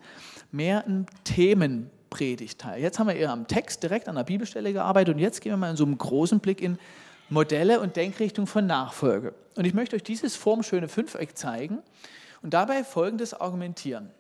mehr 0.51 0.87
ein 0.87 1.07
Themenpredigteil. 1.25 2.81
Jetzt 2.81 2.99
haben 2.99 3.09
wir 3.09 3.15
eher 3.15 3.31
am 3.31 3.47
Text 3.47 3.83
direkt 3.83 4.09
an 4.09 4.15
der 4.15 4.25
Bibelstelle 4.25 4.73
gearbeitet 4.73 5.15
und 5.15 5.21
jetzt 5.21 5.41
gehen 5.41 5.53
wir 5.53 5.57
mal 5.57 5.71
in 5.71 5.77
so 5.77 5.85
einem 5.85 5.99
großen 5.99 6.41
Blick 6.41 6.63
in 6.63 6.79
Modelle 7.31 7.81
und 7.81 7.97
Denkrichtung 7.97 8.47
von 8.47 8.67
Nachfolge. 8.67 9.35
Und 9.55 9.65
ich 9.65 9.73
möchte 9.73 9.97
euch 9.97 10.03
dieses 10.03 10.37
formschöne 10.37 10.89
Fünfeck 10.89 11.37
zeigen 11.37 11.79
und 12.43 12.53
dabei 12.53 12.85
Folgendes 12.85 13.33
argumentieren. 13.35 14.11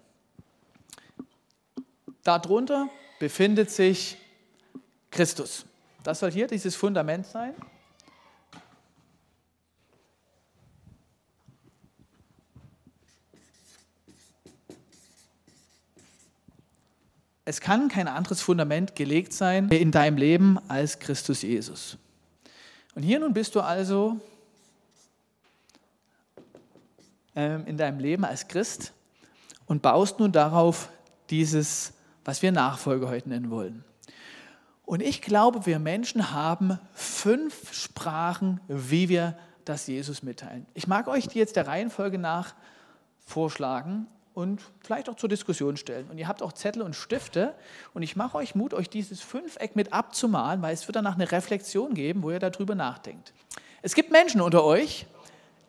Darunter 2.22 2.88
befindet 3.18 3.70
sich 3.70 4.16
Christus. 5.10 5.66
Das 6.02 6.20
soll 6.20 6.30
hier 6.30 6.46
dieses 6.46 6.76
Fundament 6.76 7.26
sein. 7.26 7.54
Es 17.44 17.60
kann 17.60 17.88
kein 17.88 18.06
anderes 18.06 18.40
Fundament 18.40 18.94
gelegt 18.94 19.32
sein 19.32 19.68
in 19.70 19.90
deinem 19.90 20.16
Leben 20.16 20.58
als 20.68 21.00
Christus 21.00 21.42
Jesus. 21.42 21.98
Und 23.00 23.04
hier 23.04 23.18
nun 23.18 23.32
bist 23.32 23.54
du 23.54 23.62
also 23.62 24.20
ähm, 27.34 27.64
in 27.66 27.78
deinem 27.78 27.98
Leben 27.98 28.26
als 28.26 28.46
Christ 28.46 28.92
und 29.64 29.80
baust 29.80 30.18
nun 30.18 30.32
darauf 30.32 30.90
dieses, 31.30 31.94
was 32.26 32.42
wir 32.42 32.52
Nachfolge 32.52 33.08
heute 33.08 33.30
nennen 33.30 33.50
wollen. 33.50 33.84
Und 34.84 35.00
ich 35.00 35.22
glaube, 35.22 35.64
wir 35.64 35.78
Menschen 35.78 36.32
haben 36.32 36.78
fünf 36.92 37.72
Sprachen, 37.72 38.60
wie 38.68 39.08
wir 39.08 39.34
das 39.64 39.86
Jesus 39.86 40.22
mitteilen. 40.22 40.66
Ich 40.74 40.86
mag 40.86 41.08
euch 41.08 41.26
die 41.26 41.38
jetzt 41.38 41.56
der 41.56 41.66
Reihenfolge 41.66 42.18
nach 42.18 42.54
vorschlagen 43.24 44.08
und 44.34 44.60
vielleicht 44.80 45.08
auch 45.08 45.16
zur 45.16 45.28
Diskussion 45.28 45.76
stellen. 45.76 46.08
Und 46.10 46.18
ihr 46.18 46.28
habt 46.28 46.42
auch 46.42 46.52
Zettel 46.52 46.82
und 46.82 46.94
Stifte 46.94 47.54
und 47.94 48.02
ich 48.02 48.16
mache 48.16 48.38
euch 48.38 48.54
Mut, 48.54 48.74
euch 48.74 48.88
dieses 48.88 49.20
Fünfeck 49.20 49.76
mit 49.76 49.92
abzumalen, 49.92 50.62
weil 50.62 50.72
es 50.74 50.86
wird 50.86 50.96
danach 50.96 51.14
eine 51.14 51.30
Reflexion 51.30 51.94
geben, 51.94 52.22
wo 52.22 52.30
ihr 52.30 52.38
darüber 52.38 52.74
nachdenkt. 52.74 53.32
Es 53.82 53.94
gibt 53.94 54.10
Menschen 54.10 54.40
unter 54.40 54.64
euch, 54.64 55.06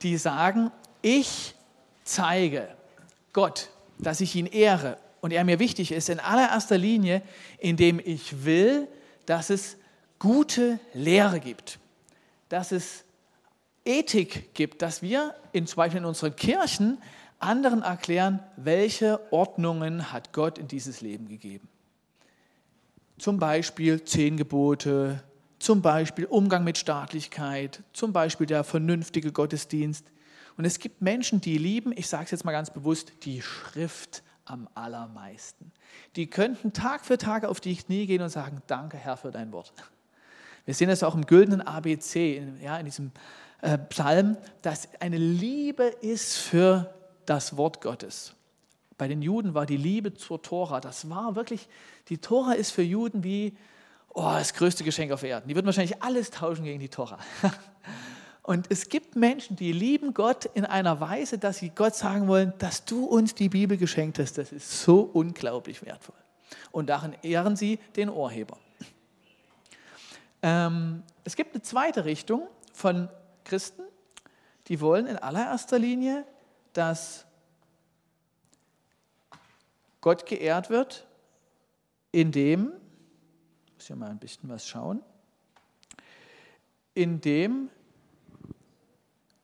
die 0.02 0.18
sagen, 0.18 0.72
Ich 1.02 1.56
zeige 2.04 2.68
Gott, 3.34 3.70
dass 3.98 4.22
ich 4.22 4.36
ihn 4.36 4.46
ehre 4.46 4.98
und 5.22 5.32
er 5.32 5.44
mir 5.44 5.60
wichtig 5.60 5.92
ist, 5.92 6.10
in 6.10 6.20
allererster 6.20 6.78
Linie, 6.78 7.22
indem 7.60 8.00
ich 8.00 8.44
will, 8.44 8.88
dass 9.26 9.50
es 9.50 9.78
gute 10.20 10.80
Lehre 10.94 11.40
gibt, 11.40 11.80
dass 12.50 12.72
es 12.72 13.04
Ethik 13.86 14.54
gibt, 14.54 14.82
dass 14.82 15.02
wir 15.02 15.34
in, 15.54 15.66
zum 15.66 15.78
Beispiel 15.78 16.00
in 16.00 16.06
unseren 16.06 16.36
Kirchen 16.36 17.02
anderen 17.44 17.82
erklären, 17.82 18.40
welche 18.56 19.20
Ordnungen 19.32 20.12
hat 20.12 20.34
Gott 20.34 20.58
in 20.58 20.68
dieses 20.68 21.02
Leben 21.02 21.28
gegeben. 21.28 21.68
Zum 23.18 23.38
Beispiel 23.38 24.04
zehn 24.04 24.38
Gebote, 24.38 25.24
zum 25.60 25.82
Beispiel 25.82 26.26
Umgang 26.26 26.64
mit 26.64 26.78
Staatlichkeit, 26.78 27.84
zum 27.94 28.14
Beispiel 28.14 28.48
der 28.48 28.64
vernünftige 28.64 29.32
Gottesdienst. 29.32 30.06
Und 30.58 30.66
es 30.66 30.80
gibt 30.80 31.02
Menschen, 31.02 31.40
die 31.40 31.58
lieben, 31.58 31.94
ich 31.96 32.08
sage 32.08 32.26
es 32.26 32.32
jetzt 32.32 32.46
mal 32.46 32.52
ganz 32.52 32.72
bewusst, 32.72 33.12
die 33.24 33.42
Schrift 33.42 34.24
am 34.46 34.68
allermeisten. 34.74 35.72
Die 36.16 36.28
könnten 36.28 36.74
Tag 36.74 37.06
für 37.06 37.18
Tag 37.18 37.46
auf 37.46 37.60
die 37.60 37.76
Knie 37.76 38.08
gehen 38.08 38.22
und 38.22 38.30
sagen, 38.30 38.62
danke 38.68 38.98
Herr 38.98 39.18
für 39.18 39.32
dein 39.32 39.52
Wort. 39.52 39.72
Wir 40.66 40.74
sehen 40.74 40.90
das 40.90 41.04
auch 41.04 41.16
im 41.16 41.26
güldenen 41.26 41.62
ABC, 41.62 42.38
in, 42.38 42.62
ja, 42.62 42.78
in 42.78 42.86
diesem 42.86 43.12
äh, 43.62 43.78
Psalm, 43.78 44.38
dass 44.62 44.90
eine 45.00 45.18
Liebe 45.18 45.84
ist 45.84 46.38
für 46.38 46.94
das 47.32 47.56
Wort 47.56 47.80
Gottes. 47.80 48.34
Bei 48.98 49.08
den 49.08 49.22
Juden 49.22 49.54
war 49.54 49.66
die 49.66 49.78
Liebe 49.78 50.14
zur 50.14 50.42
Tora, 50.42 50.82
das 50.82 51.10
war 51.10 51.34
wirklich, 51.38 51.70
die 52.10 52.18
Tora 52.18 52.52
ist 52.52 52.72
für 52.72 52.82
Juden 52.82 53.24
wie 53.24 53.56
oh, 54.10 54.34
das 54.34 54.54
größte 54.54 54.84
Geschenk 54.84 55.14
auf 55.14 55.24
Erden. 55.24 55.48
Die 55.48 55.56
würden 55.56 55.66
wahrscheinlich 55.66 56.04
alles 56.04 56.30
tauschen 56.30 56.66
gegen 56.66 56.82
die 56.82 56.90
Tora. 56.90 57.18
Und 58.44 58.70
es 58.70 58.90
gibt 58.90 59.16
Menschen, 59.16 59.56
die 59.56 59.72
lieben 59.72 60.14
Gott 60.14 60.44
in 60.44 60.66
einer 60.66 61.00
Weise, 61.00 61.38
dass 61.38 61.60
sie 61.60 61.70
Gott 61.70 61.96
sagen 61.96 62.28
wollen, 62.28 62.52
dass 62.58 62.84
du 62.84 63.06
uns 63.06 63.34
die 63.34 63.48
Bibel 63.48 63.78
geschenkt 63.78 64.20
hast. 64.20 64.38
Das 64.38 64.52
ist 64.52 64.82
so 64.82 65.00
unglaublich 65.00 65.86
wertvoll. 65.86 66.16
Und 66.72 66.90
darin 66.90 67.16
ehren 67.24 67.56
sie 67.56 67.80
den 67.96 68.10
Urheber. 68.10 68.58
Ähm, 70.42 71.04
es 71.24 71.38
gibt 71.38 71.54
eine 71.56 71.62
zweite 71.62 72.04
Richtung 72.04 72.46
von 72.74 73.08
Christen, 73.46 73.84
die 74.68 74.82
wollen 74.82 75.08
in 75.08 75.16
allererster 75.16 75.80
Linie, 75.80 76.26
dass 76.74 77.26
Gott 80.02 80.26
geehrt 80.26 80.70
wird, 80.70 81.06
indem, 82.12 82.74
ich 83.68 83.74
muss 83.74 83.88
hier 83.88 83.96
mal 83.96 84.10
ein 84.10 84.20
bisschen 84.20 84.50
was 84.50 84.68
schauen, 84.68 85.02
indem 86.94 87.70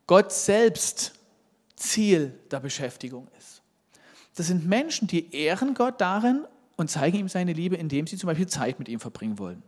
Gott 0.07 0.31
selbst 0.31 1.13
Ziel 1.75 2.38
der 2.50 2.60
Beschäftigung 2.60 3.27
ist. 3.38 3.62
Das 4.36 4.48
sind 4.48 4.67
Menschen, 4.67 5.07
die 5.07 5.34
ehren 5.34 5.74
Gott 5.74 6.01
darin 6.01 6.46
und 6.75 6.89
zeigen 6.89 7.17
ihm 7.17 7.29
seine 7.29 7.53
Liebe, 7.53 7.75
indem 7.75 8.07
sie 8.07 8.17
zum 8.17 8.27
Beispiel 8.27 8.48
Zeit 8.48 8.79
mit 8.79 8.88
ihm 8.88 9.00
verbringen 9.00 9.39
wollen. 9.39 9.63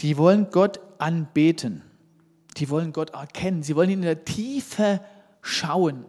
Die 0.00 0.16
wollen 0.16 0.50
Gott 0.50 0.80
anbeten. 0.98 1.82
Die 2.56 2.68
wollen 2.70 2.92
Gott 2.92 3.10
erkennen. 3.10 3.62
Sie 3.62 3.76
wollen 3.76 3.90
ihn 3.90 3.98
in 4.00 4.04
der 4.04 4.24
Tiefe 4.24 5.00
schauen. 5.42 6.04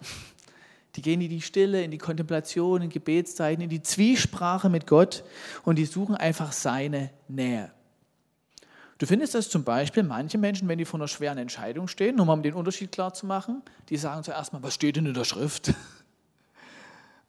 Die 0.95 1.01
gehen 1.01 1.21
in 1.21 1.29
die 1.29 1.41
Stille, 1.41 1.83
in 1.83 1.91
die 1.91 1.97
Kontemplation, 1.97 2.83
in 2.83 2.89
Gebetszeiten, 2.89 3.63
in 3.63 3.69
die 3.69 3.81
Zwiesprache 3.81 4.69
mit 4.69 4.87
Gott 4.87 5.23
und 5.63 5.77
die 5.77 5.85
suchen 5.85 6.15
einfach 6.15 6.51
seine 6.51 7.09
Nähe. 7.27 7.71
Du 8.99 9.07
findest 9.07 9.33
das 9.33 9.49
zum 9.49 9.63
Beispiel, 9.63 10.03
manche 10.03 10.37
Menschen, 10.37 10.67
wenn 10.67 10.77
die 10.77 10.85
vor 10.85 10.99
einer 10.99 11.07
schweren 11.07 11.39
Entscheidung 11.39 11.87
stehen, 11.87 12.15
nur 12.15 12.25
mal 12.25 12.33
um 12.33 12.43
den 12.43 12.53
Unterschied 12.53 12.91
klar 12.91 13.13
zu 13.13 13.25
machen, 13.25 13.61
die 13.89 13.97
sagen 13.97 14.23
zuerst 14.23 14.53
mal, 14.53 14.61
was 14.61 14.75
steht 14.75 14.95
denn 14.95 15.07
in 15.07 15.13
der 15.13 15.25
Schrift? 15.25 15.73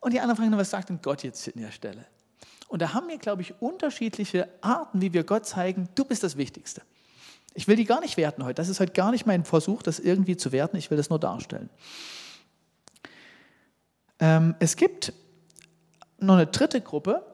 Und 0.01 0.13
die 0.13 0.21
anderen 0.21 0.37
fragen, 0.37 0.57
was 0.59 0.69
sagt 0.69 0.91
denn 0.91 1.01
Gott 1.01 1.23
jetzt 1.23 1.49
in 1.49 1.63
der 1.63 1.73
Stelle? 1.73 2.05
Und 2.69 2.83
da 2.83 2.93
haben 2.93 3.09
wir, 3.09 3.17
glaube 3.17 3.41
ich, 3.41 3.55
unterschiedliche 3.63 4.49
Arten, 4.61 5.01
wie 5.01 5.15
wir 5.15 5.25
Gott 5.25 5.47
zeigen, 5.47 5.89
du 5.95 6.05
bist 6.05 6.23
das 6.23 6.37
Wichtigste. 6.37 6.83
Ich 7.55 7.69
will 7.69 7.77
die 7.77 7.85
gar 7.85 8.01
nicht 8.01 8.17
werten 8.17 8.45
heute. 8.45 8.55
Das 8.55 8.69
ist 8.69 8.81
heute 8.81 8.93
gar 8.93 9.13
nicht 9.13 9.27
mein 9.27 9.45
Versuch, 9.45 9.83
das 9.83 10.01
irgendwie 10.01 10.37
zu 10.37 10.51
werten. 10.53 10.77
Ich 10.77 10.91
will 10.91 10.97
das 10.97 11.09
nur 11.09 11.21
darstellen. 11.21 11.71
Ähm, 14.19 14.55
es 14.59 14.77
gibt 14.77 15.13
noch 16.19 16.35
eine 16.35 16.47
dritte 16.47 16.81
Gruppe 16.81 17.25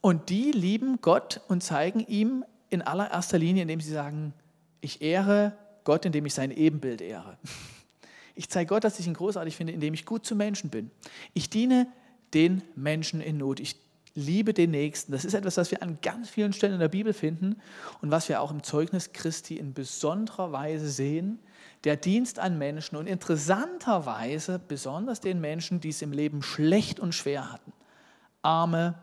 und 0.00 0.30
die 0.30 0.50
lieben 0.50 1.00
Gott 1.02 1.42
und 1.48 1.62
zeigen 1.62 2.00
ihm 2.00 2.44
in 2.70 2.82
allererster 2.82 3.38
Linie, 3.38 3.62
indem 3.62 3.80
sie 3.80 3.92
sagen, 3.92 4.32
ich 4.80 5.02
ehre 5.02 5.52
Gott, 5.84 6.04
indem 6.04 6.24
ich 6.26 6.34
sein 6.34 6.50
Ebenbild 6.50 7.00
ehre. 7.00 7.36
Ich 8.36 8.48
zeige 8.48 8.68
Gott, 8.68 8.84
dass 8.84 8.98
ich 8.98 9.06
ihn 9.06 9.12
großartig 9.12 9.54
finde, 9.54 9.74
indem 9.74 9.92
ich 9.92 10.06
gut 10.06 10.24
zu 10.24 10.34
Menschen 10.34 10.70
bin. 10.70 10.90
Ich 11.34 11.50
diene 11.50 11.88
den 12.32 12.62
Menschen 12.74 13.20
in 13.20 13.36
Not. 13.36 13.60
Ich 13.60 13.76
liebe 14.14 14.54
den 14.54 14.70
Nächsten. 14.70 15.12
Das 15.12 15.24
ist 15.24 15.34
etwas, 15.34 15.56
was 15.56 15.70
wir 15.70 15.82
an 15.82 15.98
ganz 16.02 16.28
vielen 16.28 16.52
Stellen 16.52 16.74
in 16.74 16.80
der 16.80 16.88
Bibel 16.88 17.12
finden 17.12 17.60
und 18.00 18.10
was 18.10 18.28
wir 18.28 18.40
auch 18.40 18.50
im 18.50 18.62
Zeugnis 18.62 19.12
Christi 19.12 19.56
in 19.56 19.72
besonderer 19.72 20.52
Weise 20.52 20.88
sehen. 20.88 21.38
Der 21.84 21.96
Dienst 21.96 22.38
an 22.38 22.58
Menschen 22.58 22.96
und 22.96 23.06
interessanterweise 23.06 24.58
besonders 24.58 25.20
den 25.20 25.40
Menschen, 25.40 25.80
die 25.80 25.90
es 25.90 26.02
im 26.02 26.12
Leben 26.12 26.42
schlecht 26.42 27.00
und 27.00 27.14
schwer 27.14 27.52
hatten. 27.52 27.72
Arme, 28.42 28.98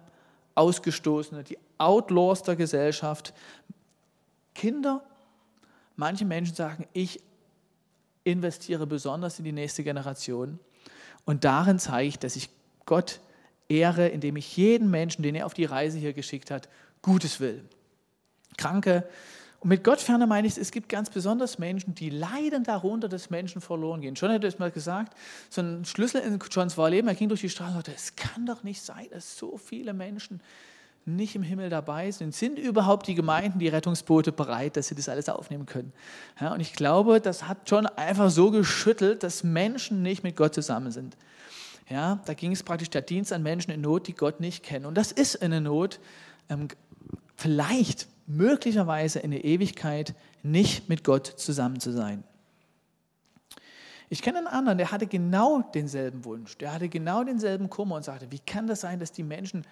Ausgestoßene, 0.55 1.43
die 1.43 1.57
Outlaws 1.77 2.43
der 2.43 2.55
Gesellschaft, 2.55 3.33
Kinder. 4.53 5.03
Manche 5.95 6.25
Menschen 6.25 6.55
sagen, 6.55 6.87
ich 6.93 7.21
investiere 8.23 8.85
besonders 8.85 9.39
in 9.39 9.45
die 9.45 9.51
nächste 9.51 9.83
Generation 9.83 10.59
und 11.25 11.43
darin 11.43 11.79
zeige 11.79 12.07
ich, 12.07 12.19
dass 12.19 12.35
ich 12.35 12.49
Gott 12.85 13.21
ehre, 13.69 14.07
indem 14.07 14.35
ich 14.37 14.55
jeden 14.57 14.89
Menschen, 14.89 15.23
den 15.23 15.35
er 15.35 15.45
auf 15.45 15.53
die 15.53 15.65
Reise 15.65 15.97
hier 15.97 16.13
geschickt 16.13 16.51
hat, 16.51 16.69
Gutes 17.01 17.39
will. 17.39 17.63
Kranke. 18.57 19.07
Und 19.59 19.69
mit 19.69 19.83
Gott 19.83 19.99
ferne 19.99 20.27
meine 20.27 20.47
ich, 20.47 20.57
es 20.57 20.71
gibt 20.71 20.89
ganz 20.89 21.09
besonders 21.09 21.57
Menschen, 21.57 21.95
die 21.95 22.09
leiden 22.09 22.63
darunter, 22.63 23.09
dass 23.09 23.29
Menschen 23.29 23.61
verloren 23.61 24.01
gehen. 24.01 24.15
John 24.15 24.31
hat 24.31 24.43
es 24.43 24.59
mal 24.59 24.71
gesagt, 24.71 25.17
so 25.49 25.61
ein 25.61 25.85
Schlüssel 25.85 26.21
in 26.21 26.39
Johns 26.51 26.77
Leben, 26.77 27.07
er 27.07 27.15
ging 27.15 27.29
durch 27.29 27.41
die 27.41 27.49
Straße 27.49 27.69
und 27.69 27.77
sagte, 27.77 27.93
es 27.95 28.15
kann 28.15 28.45
doch 28.45 28.63
nicht 28.63 28.81
sein, 28.81 29.07
dass 29.11 29.37
so 29.37 29.57
viele 29.57 29.93
Menschen 29.93 30.41
nicht 31.05 31.35
im 31.35 31.41
Himmel 31.41 31.69
dabei 31.69 32.11
sind. 32.11 32.35
Sind 32.35 32.59
überhaupt 32.59 33.07
die 33.07 33.15
Gemeinden, 33.15 33.59
die 33.59 33.69
Rettungsboote 33.69 34.31
bereit, 34.31 34.77
dass 34.77 34.89
sie 34.89 34.95
das 34.95 35.09
alles 35.09 35.29
aufnehmen 35.29 35.65
können? 35.65 35.93
Ja, 36.39 36.53
und 36.53 36.59
ich 36.59 36.73
glaube, 36.73 37.21
das 37.21 37.47
hat 37.47 37.59
John 37.65 37.85
einfach 37.85 38.29
so 38.29 38.51
geschüttelt, 38.51 39.23
dass 39.23 39.43
Menschen 39.43 40.01
nicht 40.01 40.23
mit 40.23 40.35
Gott 40.35 40.53
zusammen 40.53 40.91
sind. 40.91 41.15
Ja, 41.89 42.21
da 42.25 42.33
ging 42.33 42.51
es 42.51 42.63
praktisch 42.63 42.89
der 42.89 43.01
Dienst 43.01 43.31
an 43.31 43.43
Menschen 43.43 43.71
in 43.71 43.81
Not, 43.81 44.07
die 44.07 44.13
Gott 44.13 44.39
nicht 44.39 44.63
kennen. 44.63 44.85
Und 44.85 44.95
das 44.95 45.11
ist 45.11 45.41
eine 45.41 45.61
Not, 45.61 45.99
ähm, 46.49 46.67
vielleicht, 47.35 48.07
möglicherweise 48.27 49.19
in 49.19 49.31
der 49.31 49.45
Ewigkeit 49.45 50.13
nicht 50.43 50.89
mit 50.89 51.03
Gott 51.03 51.27
zusammen 51.27 51.79
zu 51.79 51.91
sein. 51.91 52.23
Ich 54.09 54.21
kenne 54.21 54.39
einen 54.39 54.47
anderen, 54.47 54.77
der 54.77 54.91
hatte 54.91 55.07
genau 55.07 55.61
denselben 55.73 56.23
Wunsch, 56.23 56.57
der 56.57 56.73
hatte 56.73 56.87
genau 56.87 57.23
denselben 57.23 57.69
Kummer 57.69 57.95
und 57.95 58.03
sagte, 58.03 58.31
wie 58.31 58.39
kann 58.39 58.67
das 58.67 58.81
sein, 58.81 58.99
dass 58.99 59.11
die 59.11 59.23
Menschen 59.23 59.65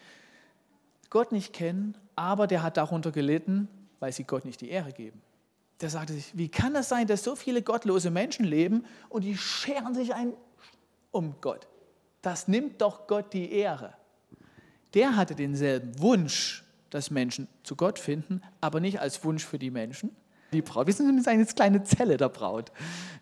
Gott 1.10 1.32
nicht 1.32 1.54
kennen, 1.54 1.98
aber 2.16 2.48
der 2.48 2.64
hat 2.64 2.78
darunter 2.78 3.12
gelitten, 3.12 3.68
weil 4.00 4.12
sie 4.12 4.24
Gott 4.24 4.44
nicht 4.44 4.60
die 4.60 4.70
Ehre 4.70 4.92
geben. 4.92 5.22
Der 5.82 5.90
sagte 5.90 6.14
sich, 6.14 6.38
wie 6.38 6.50
kann 6.50 6.74
das 6.74 6.90
sein, 6.90 7.08
dass 7.08 7.24
so 7.24 7.36
viele 7.36 7.62
gottlose 7.62 8.10
Menschen 8.10 8.46
leben 8.46 8.86
und 9.10 9.24
die 9.24 9.38
scheren 9.38 9.94
sich 9.94 10.14
ein 10.14 10.34
um 11.12 11.36
Gott? 11.40 11.68
Das 12.26 12.48
nimmt 12.48 12.82
doch 12.82 13.06
Gott 13.06 13.34
die 13.34 13.52
Ehre. 13.52 13.94
Der 14.96 15.16
hatte 15.16 15.36
denselben 15.36 16.00
Wunsch, 16.00 16.64
dass 16.90 17.12
Menschen 17.12 17.48
zu 17.62 17.76
Gott 17.76 18.00
finden, 18.00 18.42
aber 18.62 18.80
nicht 18.80 19.00
als 19.00 19.24
Wunsch 19.24 19.46
für 19.46 19.60
die 19.60 19.70
Menschen. 19.70 20.10
Die 20.52 20.64
Braut, 20.64 20.88
wir 20.88 20.94
sind 20.96 21.28
eine 21.28 21.46
kleine 21.46 21.84
Zelle 21.84 22.18
der 22.18 22.30
Braut. 22.30 22.72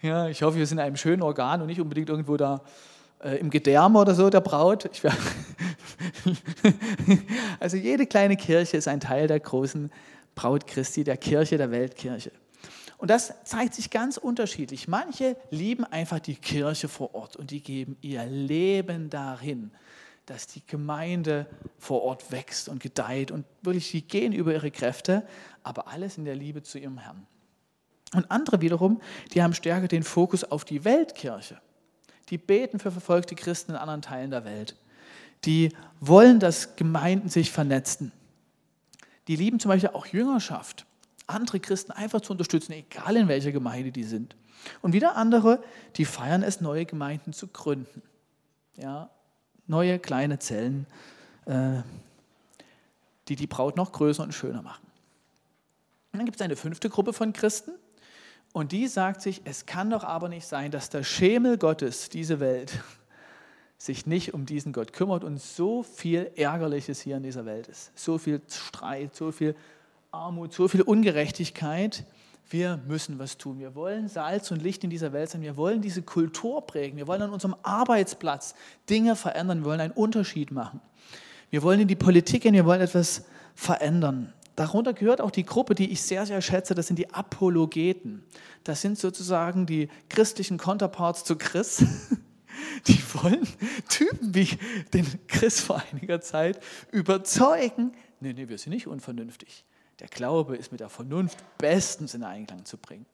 Ja, 0.01 0.29
ich 0.29 0.41
hoffe, 0.41 0.55
wir 0.55 0.65
sind 0.65 0.77
in 0.77 0.85
einem 0.85 0.95
schönen 0.95 1.21
Organ 1.21 1.59
und 1.59 1.67
nicht 1.67 1.81
unbedingt 1.81 2.07
irgendwo 2.07 2.37
da 2.37 2.61
äh, 3.21 3.39
im 3.39 3.49
Gedärm 3.49 3.97
oder 3.97 4.15
so 4.15 4.29
der 4.29 4.39
Braut. 4.39 4.89
also 7.59 7.75
jede 7.75 8.07
kleine 8.07 8.37
Kirche 8.37 8.77
ist 8.77 8.87
ein 8.87 9.01
Teil 9.01 9.27
der 9.27 9.41
großen 9.41 9.91
Braut 10.33 10.65
Christi, 10.65 11.03
der 11.03 11.17
Kirche, 11.17 11.57
der 11.57 11.71
Weltkirche. 11.71 12.31
Und 12.97 13.09
das 13.09 13.33
zeigt 13.43 13.73
sich 13.73 13.89
ganz 13.89 14.17
unterschiedlich. 14.17 14.87
Manche 14.87 15.35
lieben 15.49 15.83
einfach 15.83 16.19
die 16.19 16.35
Kirche 16.35 16.87
vor 16.87 17.13
Ort 17.15 17.35
und 17.35 17.51
die 17.51 17.61
geben 17.61 17.97
ihr 18.01 18.25
Leben 18.25 19.09
dahin, 19.09 19.71
dass 20.25 20.47
die 20.47 20.65
Gemeinde 20.65 21.47
vor 21.77 22.03
Ort 22.03 22.31
wächst 22.31 22.69
und 22.69 22.81
gedeiht 22.81 23.31
und 23.31 23.45
wirklich, 23.61 23.87
sie 23.87 24.01
gehen 24.01 24.31
über 24.31 24.53
ihre 24.53 24.71
Kräfte, 24.71 25.27
aber 25.63 25.87
alles 25.87 26.17
in 26.17 26.25
der 26.25 26.35
Liebe 26.35 26.63
zu 26.63 26.77
ihrem 26.77 26.97
Herrn. 26.97 27.27
Und 28.13 28.29
andere 28.31 28.61
wiederum, 28.61 29.01
die 29.33 29.41
haben 29.41 29.53
stärker 29.53 29.87
den 29.87 30.03
Fokus 30.03 30.43
auf 30.43 30.65
die 30.65 30.85
Weltkirche. 30.85 31.59
Die 32.29 32.37
beten 32.37 32.79
für 32.79 32.91
verfolgte 32.91 33.35
Christen 33.35 33.71
in 33.71 33.77
anderen 33.77 34.01
Teilen 34.01 34.31
der 34.31 34.45
Welt. 34.45 34.77
Die 35.45 35.69
wollen, 35.99 36.39
dass 36.39 36.75
Gemeinden 36.75 37.27
sich 37.27 37.51
vernetzen. 37.51 38.13
Die 39.27 39.35
lieben 39.35 39.59
zum 39.59 39.69
Beispiel 39.69 39.89
auch 39.89 40.05
Jüngerschaft 40.05 40.85
andere 41.27 41.59
Christen 41.59 41.91
einfach 41.91 42.21
zu 42.21 42.31
unterstützen, 42.31 42.73
egal 42.73 43.15
in 43.17 43.27
welcher 43.27 43.51
Gemeinde 43.51 43.91
die 43.91 44.03
sind. 44.03 44.35
Und 44.81 44.93
wieder 44.93 45.15
andere, 45.15 45.63
die 45.95 46.05
feiern 46.05 46.43
es, 46.43 46.61
neue 46.61 46.85
Gemeinden 46.85 47.33
zu 47.33 47.47
gründen. 47.47 48.01
Ja, 48.77 49.09
neue 49.67 49.99
kleine 49.99 50.39
Zellen, 50.39 50.87
äh, 51.45 51.81
die 53.27 53.35
die 53.35 53.47
Braut 53.47 53.77
noch 53.77 53.91
größer 53.91 54.23
und 54.23 54.33
schöner 54.33 54.61
machen. 54.61 54.85
Und 56.11 56.19
dann 56.19 56.25
gibt 56.25 56.37
es 56.37 56.41
eine 56.41 56.55
fünfte 56.55 56.89
Gruppe 56.89 57.13
von 57.13 57.33
Christen 57.33 57.71
und 58.51 58.71
die 58.71 58.87
sagt 58.87 59.21
sich, 59.21 59.41
es 59.45 59.65
kann 59.65 59.89
doch 59.89 60.03
aber 60.03 60.29
nicht 60.29 60.45
sein, 60.45 60.71
dass 60.71 60.89
der 60.89 61.03
Schemel 61.03 61.57
Gottes, 61.57 62.09
diese 62.09 62.39
Welt, 62.39 62.79
sich 63.77 64.05
nicht 64.05 64.33
um 64.33 64.45
diesen 64.45 64.73
Gott 64.73 64.93
kümmert 64.93 65.23
und 65.23 65.41
so 65.41 65.83
viel 65.83 66.31
Ärgerliches 66.35 67.01
hier 67.01 67.17
in 67.17 67.23
dieser 67.23 67.45
Welt 67.45 67.67
ist. 67.67 67.91
So 67.97 68.17
viel 68.17 68.41
Streit, 68.47 69.15
so 69.15 69.31
viel 69.31 69.55
Armut, 70.13 70.53
so 70.53 70.67
viel 70.67 70.83
Ungerechtigkeit. 70.83 72.05
Wir 72.47 72.79
müssen 72.87 73.17
was 73.17 73.39
tun. 73.39 73.57
Wir 73.57 73.73
wollen 73.73 74.07
Salz 74.07 74.51
und 74.51 74.61
Licht 74.61 74.83
in 74.83 74.91
dieser 74.91 75.11
Welt 75.11 75.31
sein. 75.31 75.41
Wir 75.41 75.57
wollen 75.57 75.81
diese 75.81 76.03
Kultur 76.03 76.67
prägen. 76.67 76.97
Wir 76.97 77.07
wollen 77.07 77.23
an 77.23 77.31
unserem 77.31 77.55
Arbeitsplatz 77.63 78.53
Dinge 78.91 79.15
verändern. 79.15 79.61
Wir 79.61 79.65
wollen 79.65 79.81
einen 79.81 79.93
Unterschied 79.93 80.51
machen. 80.51 80.81
Wir 81.49 81.63
wollen 81.63 81.79
in 81.79 81.87
die 81.87 81.95
Politik 81.95 82.43
gehen. 82.43 82.53
Wir 82.53 82.65
wollen 82.65 82.81
etwas 82.81 83.25
verändern. 83.55 84.31
Darunter 84.55 84.93
gehört 84.93 85.19
auch 85.19 85.31
die 85.31 85.45
Gruppe, 85.45 85.73
die 85.73 85.91
ich 85.91 86.03
sehr, 86.03 86.27
sehr 86.27 86.43
schätze, 86.43 86.75
das 86.75 86.85
sind 86.85 86.99
die 86.99 87.11
Apologeten. 87.11 88.23
Das 88.63 88.81
sind 88.81 88.99
sozusagen 88.99 89.65
die 89.65 89.89
christlichen 90.09 90.59
Counterparts 90.59 91.23
zu 91.23 91.37
Chris. 91.37 91.83
Die 92.87 93.01
wollen 93.15 93.47
Typen 93.89 94.35
wie 94.35 94.47
den 94.93 95.05
Chris 95.27 95.59
vor 95.59 95.81
einiger 95.91 96.21
Zeit 96.21 96.59
überzeugen. 96.91 97.93
Nee, 98.19 98.33
nee, 98.33 98.47
wir 98.47 98.57
sind 98.57 98.73
nicht 98.73 98.87
unvernünftig. 98.87 99.65
Der 100.03 100.09
Glaube 100.09 100.57
ist 100.57 100.71
mit 100.71 100.81
der 100.81 100.89
Vernunft 100.89 101.39
bestens 101.57 102.13
in 102.13 102.23
Einklang 102.23 102.65
zu 102.65 102.77
bringen. 102.77 103.05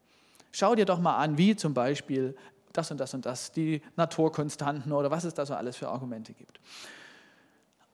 Schau 0.52 0.74
dir 0.74 0.86
doch 0.86 1.00
mal 1.00 1.18
an, 1.18 1.38
wie 1.38 1.56
zum 1.56 1.74
Beispiel 1.74 2.36
das 2.74 2.90
und 2.90 3.00
das 3.00 3.14
und 3.14 3.26
das, 3.26 3.52
die 3.52 3.82
Naturkonstanten 3.96 4.92
oder 4.92 5.12
was 5.12 5.24
es 5.24 5.36
da 5.36 5.46
so 5.46 5.54
alles 5.54 5.78
für 5.78 5.88
Argumente 5.88 6.34
gibt. 6.34 6.60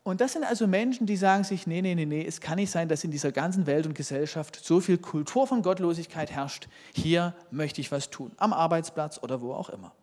Und 0.04 0.22
das 0.22 0.34
sind 0.34 0.46
also 0.46 0.66
Menschen, 0.66 1.08
die 1.08 1.18
sagen 1.18 1.44
sich, 1.44 1.68
nee, 1.68 1.82
nee, 1.82 1.94
nee, 1.94 2.06
nee, 2.06 2.26
es 2.26 2.40
kann 2.40 2.56
nicht 2.56 2.72
sein, 2.72 2.88
dass 2.88 3.04
in 3.04 3.12
dieser 3.12 3.32
ganzen 3.32 3.66
Welt 3.66 3.86
und 3.86 3.96
Gesellschaft 3.96 4.64
so 4.64 4.80
viel 4.80 4.98
Kultur 4.98 5.46
von 5.46 5.62
Gottlosigkeit 5.62 6.32
herrscht. 6.32 6.70
Hier 6.94 7.34
möchte 7.52 7.82
ich 7.82 7.92
was 7.92 8.10
tun, 8.12 8.32
am 8.38 8.54
Arbeitsplatz 8.54 9.22
oder 9.22 9.42
wo 9.42 9.54
auch 9.54 9.70
immer. 9.70 9.94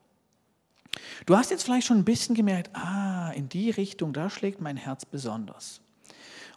Du 1.25 1.37
hast 1.37 1.51
jetzt 1.51 1.63
vielleicht 1.63 1.87
schon 1.87 1.99
ein 1.99 2.05
bisschen 2.05 2.35
gemerkt, 2.35 2.71
ah, 2.75 3.31
in 3.31 3.49
die 3.49 3.71
Richtung, 3.71 4.13
da 4.13 4.29
schlägt 4.29 4.61
mein 4.61 4.77
Herz 4.77 5.07
besonders. 5.07 5.81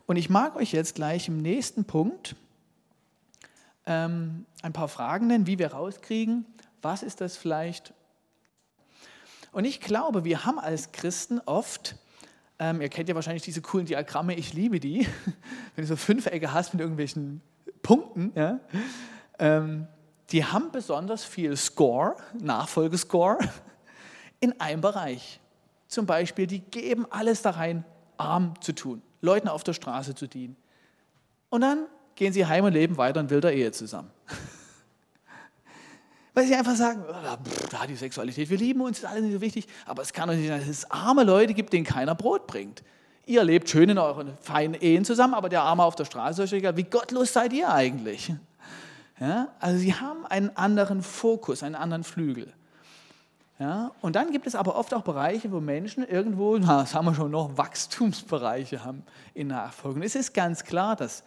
Und 0.05 0.17
ich 0.17 0.29
mag 0.29 0.55
euch 0.55 0.71
jetzt 0.71 0.95
gleich 0.95 1.27
im 1.27 1.37
nächsten 1.37 1.85
Punkt 1.85 2.35
ähm, 3.85 4.45
ein 4.61 4.73
paar 4.73 4.87
Fragen 4.87 5.27
nennen, 5.27 5.47
wie 5.47 5.59
wir 5.59 5.73
rauskriegen, 5.73 6.45
was 6.81 7.03
ist 7.03 7.21
das 7.21 7.37
vielleicht. 7.37 7.93
Und 9.51 9.65
ich 9.65 9.79
glaube, 9.79 10.23
wir 10.23 10.45
haben 10.45 10.59
als 10.59 10.91
Christen 10.91 11.39
oft, 11.45 11.95
ähm, 12.59 12.81
ihr 12.81 12.89
kennt 12.89 13.09
ja 13.09 13.15
wahrscheinlich 13.15 13.43
diese 13.43 13.61
coolen 13.61 13.85
Diagramme, 13.85 14.35
ich 14.35 14.53
liebe 14.53 14.79
die, 14.79 15.07
wenn 15.75 15.83
du 15.83 15.87
so 15.87 15.95
Fünfecke 15.95 16.53
hast 16.53 16.73
mit 16.73 16.81
irgendwelchen 16.81 17.41
Punkten, 17.81 18.31
ja, 18.35 18.59
ähm, 19.39 19.87
die 20.31 20.43
haben 20.43 20.71
besonders 20.71 21.23
viel 21.23 21.55
Score, 21.55 22.15
Nachfolgescore 22.39 23.37
in 24.39 24.59
einem 24.59 24.81
Bereich. 24.81 25.39
Zum 25.87 26.05
Beispiel, 26.05 26.47
die 26.47 26.59
geben 26.59 27.05
alles 27.09 27.41
da 27.41 27.51
rein, 27.51 27.85
arm 28.17 28.59
zu 28.61 28.73
tun, 28.73 29.01
Leuten 29.21 29.47
auf 29.47 29.63
der 29.63 29.73
Straße 29.73 30.15
zu 30.15 30.27
dienen. 30.27 30.55
Und 31.49 31.61
dann 31.61 31.85
gehen 32.15 32.33
sie 32.33 32.45
heim 32.45 32.65
und 32.65 32.73
leben 32.73 32.97
weiter 32.97 33.19
in 33.19 33.29
wilder 33.29 33.53
Ehe 33.53 33.71
zusammen. 33.71 34.11
Weil 36.33 36.47
sie 36.47 36.55
einfach 36.55 36.75
sagen, 36.75 37.03
da 37.71 37.87
die 37.87 37.95
Sexualität, 37.95 38.49
wir 38.49 38.57
lieben 38.57 38.81
uns, 38.81 38.99
ist 38.99 39.05
alles 39.05 39.23
nicht 39.23 39.33
so 39.33 39.41
wichtig, 39.41 39.67
aber 39.85 40.01
es 40.01 40.11
kann 40.11 40.27
doch 40.27 40.35
nicht 40.35 40.47
sein, 40.47 40.59
dass 40.59 40.67
es 40.67 40.91
arme 40.91 41.23
Leute 41.23 41.53
gibt, 41.53 41.71
denen 41.71 41.85
keiner 41.85 42.13
Brot 42.13 42.47
bringt. 42.47 42.83
Ihr 43.25 43.43
lebt 43.43 43.69
schön 43.69 43.89
in 43.89 43.97
euren 43.97 44.37
feinen 44.41 44.75
Ehen 44.75 45.05
zusammen, 45.05 45.33
aber 45.33 45.49
der 45.49 45.63
Arme 45.63 45.83
auf 45.83 45.95
der 45.95 46.05
Straße 46.05 46.43
ist 46.43 46.53
egal. 46.53 46.77
Wie 46.77 46.83
gottlos 46.83 47.33
seid 47.33 47.53
ihr 47.53 47.71
eigentlich? 47.71 48.33
Ja? 49.19 49.49
Also 49.59 49.79
sie 49.79 49.93
haben 49.93 50.25
einen 50.25 50.55
anderen 50.55 51.01
Fokus, 51.01 51.63
einen 51.63 51.75
anderen 51.75 52.03
Flügel. 52.03 52.53
Ja, 53.57 53.91
und 54.01 54.17
dann 54.17 54.31
gibt 54.31 54.47
es 54.47 54.55
aber 54.55 54.75
oft 54.75 54.93
auch 54.93 55.03
Bereiche, 55.03 55.49
wo 55.51 55.61
Menschen 55.61 56.05
irgendwo, 56.05 56.57
na, 56.57 56.81
das 56.81 56.93
haben 56.93 57.05
wir 57.05 57.15
schon 57.15 57.31
noch, 57.31 57.57
Wachstumsbereiche 57.57 58.83
haben 58.83 59.03
in 59.33 59.47
Nachfolge. 59.47 59.99
Und 59.99 60.05
es 60.05 60.15
ist 60.15 60.33
ganz 60.33 60.65
klar, 60.65 60.97
das 60.97 61.23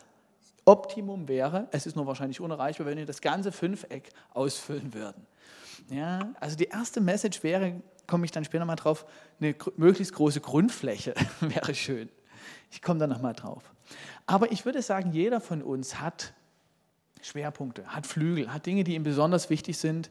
Optimum 0.66 1.26
wäre, 1.26 1.68
es 1.70 1.86
ist 1.86 1.96
nur 1.96 2.06
wahrscheinlich 2.06 2.40
unerreichbar, 2.40 2.86
wenn 2.86 2.98
wir 2.98 3.06
das 3.06 3.22
ganze 3.22 3.50
Fünfeck 3.50 4.10
ausfüllen 4.34 4.92
würden. 4.92 5.26
Ja, 5.88 6.34
also 6.38 6.56
die 6.56 6.66
erste 6.66 7.00
Message 7.00 7.42
wäre, 7.42 7.80
komme 8.06 8.26
ich 8.26 8.30
dann 8.30 8.44
später 8.44 8.66
mal 8.66 8.76
drauf, 8.76 9.06
eine 9.40 9.54
möglichst 9.76 10.12
große 10.12 10.40
Grundfläche 10.40 11.14
wäre 11.40 11.74
schön. 11.74 12.10
Ich 12.70 12.82
komme 12.82 13.00
da 13.00 13.06
nochmal 13.06 13.32
drauf. 13.32 13.62
Aber 14.26 14.52
ich 14.52 14.66
würde 14.66 14.82
sagen, 14.82 15.12
jeder 15.12 15.40
von 15.40 15.62
uns 15.62 15.98
hat 16.00 16.34
Schwerpunkte, 17.22 17.86
hat 17.86 18.06
Flügel, 18.06 18.52
hat 18.52 18.66
Dinge, 18.66 18.84
die 18.84 18.94
ihm 18.94 19.02
besonders 19.02 19.48
wichtig 19.48 19.78
sind. 19.78 20.10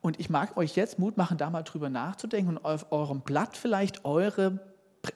Und 0.00 0.20
ich 0.20 0.30
mag 0.30 0.56
euch 0.56 0.76
jetzt 0.76 0.98
Mut 0.98 1.16
machen, 1.16 1.38
da 1.38 1.50
mal 1.50 1.62
drüber 1.62 1.90
nachzudenken 1.90 2.56
und 2.56 2.64
auf 2.64 2.92
eurem 2.92 3.20
Blatt 3.20 3.56
vielleicht 3.56 4.04
eure 4.04 4.60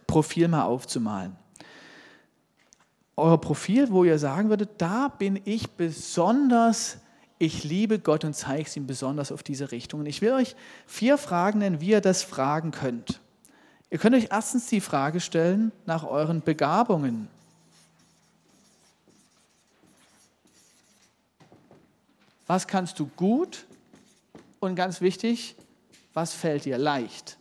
Profil 0.07 0.49
mal 0.49 0.65
aufzumalen. 0.65 1.37
Euer 3.17 3.41
Profil, 3.41 3.91
wo 3.91 4.05
ihr 4.05 4.19
sagen 4.19 4.49
würdet, 4.49 4.71
da 4.79 5.09
bin 5.09 5.41
ich 5.45 5.71
besonders, 5.73 6.99
ich 7.39 7.63
liebe 7.63 7.99
Gott 7.99 8.25
und 8.25 8.35
zeige 8.35 8.65
es 8.65 8.77
ihm 8.77 8.87
besonders 8.87 9.31
auf 9.31 9.43
diese 9.43 9.71
Richtung. 9.71 10.01
Und 10.01 10.07
ich 10.07 10.23
will 10.23 10.33
euch 10.33 10.57
vier 10.87 11.19
Fragen 11.19 11.61
nennen, 11.61 11.81
wie 11.81 11.91
ihr 11.91 12.01
das 12.01 12.23
fragen 12.23 12.71
könnt. 12.71 13.21
Ihr 13.91 13.99
könnt 13.99 14.17
euch 14.17 14.29
erstens 14.31 14.67
die 14.67 14.81
Frage 14.81 15.21
stellen 15.21 15.71
nach 15.85 16.05
euren 16.05 16.41
Begabungen. 16.41 17.29
Was 22.47 22.67
kannst 22.67 22.99
du 22.99 23.07
gut 23.17 23.67
und 24.63 24.77
ganz 24.77 25.01
wichtig, 25.01 25.57
was 26.15 26.33
fällt 26.33 26.65
dir 26.65 26.79
leicht? 26.79 27.37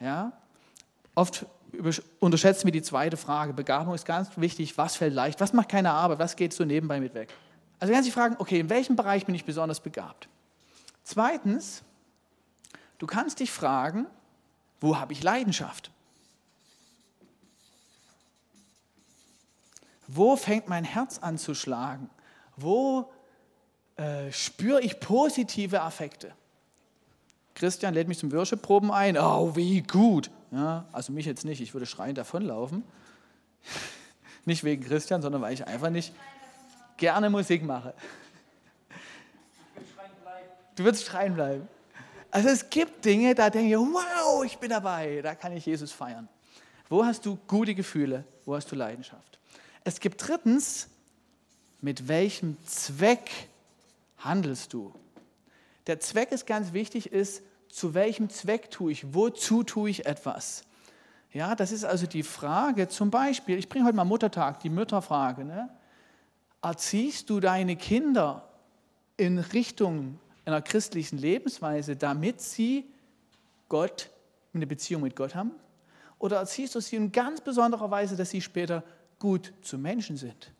Ja? 0.00 0.32
Oft 1.14 1.46
unterschätzen 2.20 2.66
wir 2.66 2.72
die 2.72 2.82
zweite 2.82 3.16
Frage. 3.16 3.52
Begabung 3.52 3.94
ist 3.94 4.06
ganz 4.06 4.30
wichtig. 4.36 4.78
Was 4.78 4.96
fällt 4.96 5.12
leicht? 5.12 5.40
Was 5.40 5.52
macht 5.52 5.68
keine 5.68 5.90
Arbeit? 5.90 6.18
Was 6.18 6.36
geht 6.36 6.54
so 6.54 6.64
nebenbei 6.64 7.00
mit 7.00 7.14
weg? 7.14 7.34
Also 7.80 7.92
kannst 7.92 8.06
du 8.06 8.10
dich 8.10 8.14
fragen, 8.14 8.36
okay, 8.38 8.60
in 8.60 8.70
welchem 8.70 8.96
Bereich 8.96 9.26
bin 9.26 9.34
ich 9.34 9.44
besonders 9.44 9.80
begabt? 9.80 10.28
Zweitens, 11.02 11.82
du 12.98 13.06
kannst 13.06 13.40
dich 13.40 13.50
fragen, 13.50 14.06
wo 14.80 14.98
habe 14.98 15.12
ich 15.12 15.22
Leidenschaft? 15.22 15.90
Wo 20.06 20.36
fängt 20.36 20.68
mein 20.68 20.84
Herz 20.84 21.18
an 21.18 21.36
zu 21.36 21.54
schlagen? 21.54 22.08
Wo 22.56 23.10
äh, 23.96 24.32
spüre 24.32 24.80
ich 24.80 25.00
positive 25.00 25.82
Affekte. 25.82 26.32
Christian 27.54 27.94
lädt 27.94 28.08
mich 28.08 28.18
zum 28.18 28.32
Worship-Proben 28.32 28.90
ein. 28.90 29.16
Oh, 29.16 29.54
wie 29.54 29.82
gut. 29.82 30.30
Ja, 30.50 30.86
also 30.92 31.12
mich 31.12 31.26
jetzt 31.26 31.44
nicht, 31.44 31.60
ich 31.60 31.74
würde 31.74 31.86
schreiend 31.86 32.18
davonlaufen. 32.18 32.82
nicht 34.44 34.64
wegen 34.64 34.84
Christian, 34.84 35.22
sondern 35.22 35.40
weil 35.40 35.54
ich 35.54 35.66
einfach 35.66 35.90
nicht 35.90 36.12
gerne 36.96 37.30
Musik 37.30 37.62
mache. 37.62 37.94
Du 40.76 40.84
würdest 40.84 41.04
schreien 41.04 41.34
bleiben. 41.34 41.68
Also 42.30 42.48
es 42.48 42.68
gibt 42.68 43.04
Dinge, 43.04 43.34
da 43.36 43.48
denke 43.48 43.70
ich, 43.70 43.78
wow, 43.78 44.44
ich 44.44 44.58
bin 44.58 44.70
dabei, 44.70 45.20
da 45.22 45.36
kann 45.36 45.52
ich 45.52 45.66
Jesus 45.66 45.92
feiern. 45.92 46.28
Wo 46.88 47.04
hast 47.04 47.24
du 47.26 47.38
gute 47.46 47.76
Gefühle? 47.76 48.24
Wo 48.44 48.56
hast 48.56 48.70
du 48.72 48.76
Leidenschaft? 48.76 49.38
Es 49.84 50.00
gibt 50.00 50.26
drittens, 50.26 50.88
mit 51.80 52.08
welchem 52.08 52.56
Zweck 52.66 53.30
handelst 54.24 54.72
du? 54.72 54.92
Der 55.86 56.00
Zweck 56.00 56.32
ist 56.32 56.46
ganz 56.46 56.72
wichtig, 56.72 57.12
ist, 57.12 57.42
zu 57.68 57.94
welchem 57.94 58.30
Zweck 58.30 58.70
tue 58.70 58.92
ich, 58.92 59.14
wozu 59.14 59.62
tue 59.62 59.90
ich 59.90 60.06
etwas? 60.06 60.64
Ja, 61.32 61.56
das 61.56 61.72
ist 61.72 61.84
also 61.84 62.06
die 62.06 62.22
Frage, 62.22 62.88
zum 62.88 63.10
Beispiel, 63.10 63.58
ich 63.58 63.68
bringe 63.68 63.84
heute 63.84 63.96
mal 63.96 64.04
Muttertag, 64.04 64.60
die 64.60 64.70
Mütterfrage. 64.70 65.44
Ne? 65.44 65.68
Erziehst 66.62 67.28
du 67.28 67.40
deine 67.40 67.74
Kinder 67.74 68.48
in 69.16 69.38
Richtung 69.38 70.20
einer 70.44 70.62
christlichen 70.62 71.18
Lebensweise, 71.18 71.96
damit 71.96 72.40
sie 72.40 72.86
Gott, 73.68 74.10
eine 74.52 74.66
Beziehung 74.66 75.02
mit 75.02 75.16
Gott 75.16 75.34
haben? 75.34 75.50
Oder 76.20 76.36
erziehst 76.36 76.76
du 76.76 76.80
sie 76.80 76.96
in 76.96 77.10
ganz 77.10 77.40
besonderer 77.40 77.90
Weise, 77.90 78.16
dass 78.16 78.30
sie 78.30 78.40
später 78.40 78.84
gut 79.18 79.52
zu 79.62 79.76
Menschen 79.76 80.16
sind? 80.16 80.52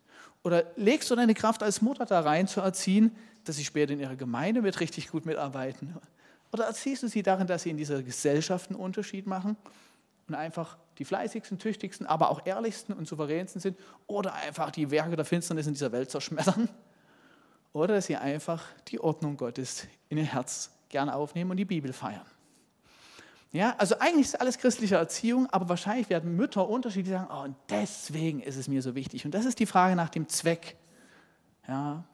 Oder 0.43 0.65
legst 0.77 1.11
du 1.11 1.15
deine 1.15 1.35
Kraft 1.35 1.63
als 1.63 1.81
Mutter 1.81 2.05
da 2.05 2.21
rein 2.21 2.49
zu 2.49 2.61
erziehen, 2.61 3.15
dass 3.49 3.57
sie 3.57 3.65
später 3.65 3.93
in 3.93 4.01
ihrer 4.01 4.17
Gemeinde 4.17 4.63
mit 4.63 4.81
richtig 4.81 5.11
gut 5.11 5.27
mitarbeiten? 5.27 5.95
Oder 6.53 6.65
erziehst 6.65 7.03
du 7.03 7.09
sie 7.09 7.23
darin, 7.23 7.47
dass 7.47 7.63
sie 7.63 7.71
in 7.71 7.77
dieser 7.77 8.03
Gesellschaft 8.03 8.71
einen 8.71 8.79
Unterschied 8.79 9.27
machen 9.27 9.57
und 10.29 10.35
einfach 10.35 10.79
die 10.99 11.05
fleißigsten, 11.05 11.59
tüchtigsten, 11.59 12.07
aber 12.07 12.31
auch 12.31 12.47
ehrlichsten 12.47 12.93
und 12.93 13.09
souveränsten 13.09 13.61
sind? 13.61 13.79
Oder 14.07 14.35
einfach 14.35 14.71
die 14.71 14.91
Werke 14.91 15.17
der 15.17 15.25
Finsternis 15.25 15.67
in 15.67 15.75
dieser 15.75 15.93
Welt 15.93 16.11
zerschmettern? 16.11 16.69
oder 17.75 17.95
dass 17.95 18.07
sie 18.07 18.17
einfach 18.17 18.65
die 18.89 19.01
Ordnung 19.01 19.37
Gottes 19.37 19.87
in 20.09 20.17
ihr 20.17 20.25
Herz 20.25 20.71
gerne 20.89 21.15
aufnehmen 21.15 21.51
und 21.51 21.59
die 21.59 21.65
Bibel 21.65 21.93
feiern. 21.93 22.25
Ja, 23.51 23.75
also 23.79 23.99
eigentlich 23.99 24.27
ist 24.27 24.41
alles 24.41 24.59
christliche 24.59 24.95
Erziehung, 24.95 25.49
aber 25.51 25.69
wahrscheinlich 25.69 26.09
werden 26.09 26.35
Mütter 26.37 26.69
unterschiedlich 26.69 27.15
sagen, 27.15 27.29
oh, 27.31 27.43
und 27.43 27.57
deswegen 27.69 28.41
ist 28.41 28.57
es 28.57 28.69
mir 28.69 28.81
so 28.81 28.95
wichtig. 28.95 29.25
Und 29.25 29.33
das 29.33 29.45
ist 29.45 29.59
die 29.59 29.67
Frage 29.67 29.97
nach 29.97 30.09
dem 30.09 30.29
Zweck. 30.29 30.77
Ja, 31.69 32.05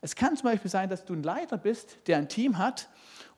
es 0.00 0.14
kann 0.14 0.36
zum 0.36 0.50
Beispiel 0.50 0.70
sein, 0.70 0.88
dass 0.88 1.04
du 1.04 1.14
ein 1.14 1.22
Leiter 1.22 1.56
bist, 1.56 1.96
der 2.06 2.18
ein 2.18 2.28
Team 2.28 2.58
hat 2.58 2.88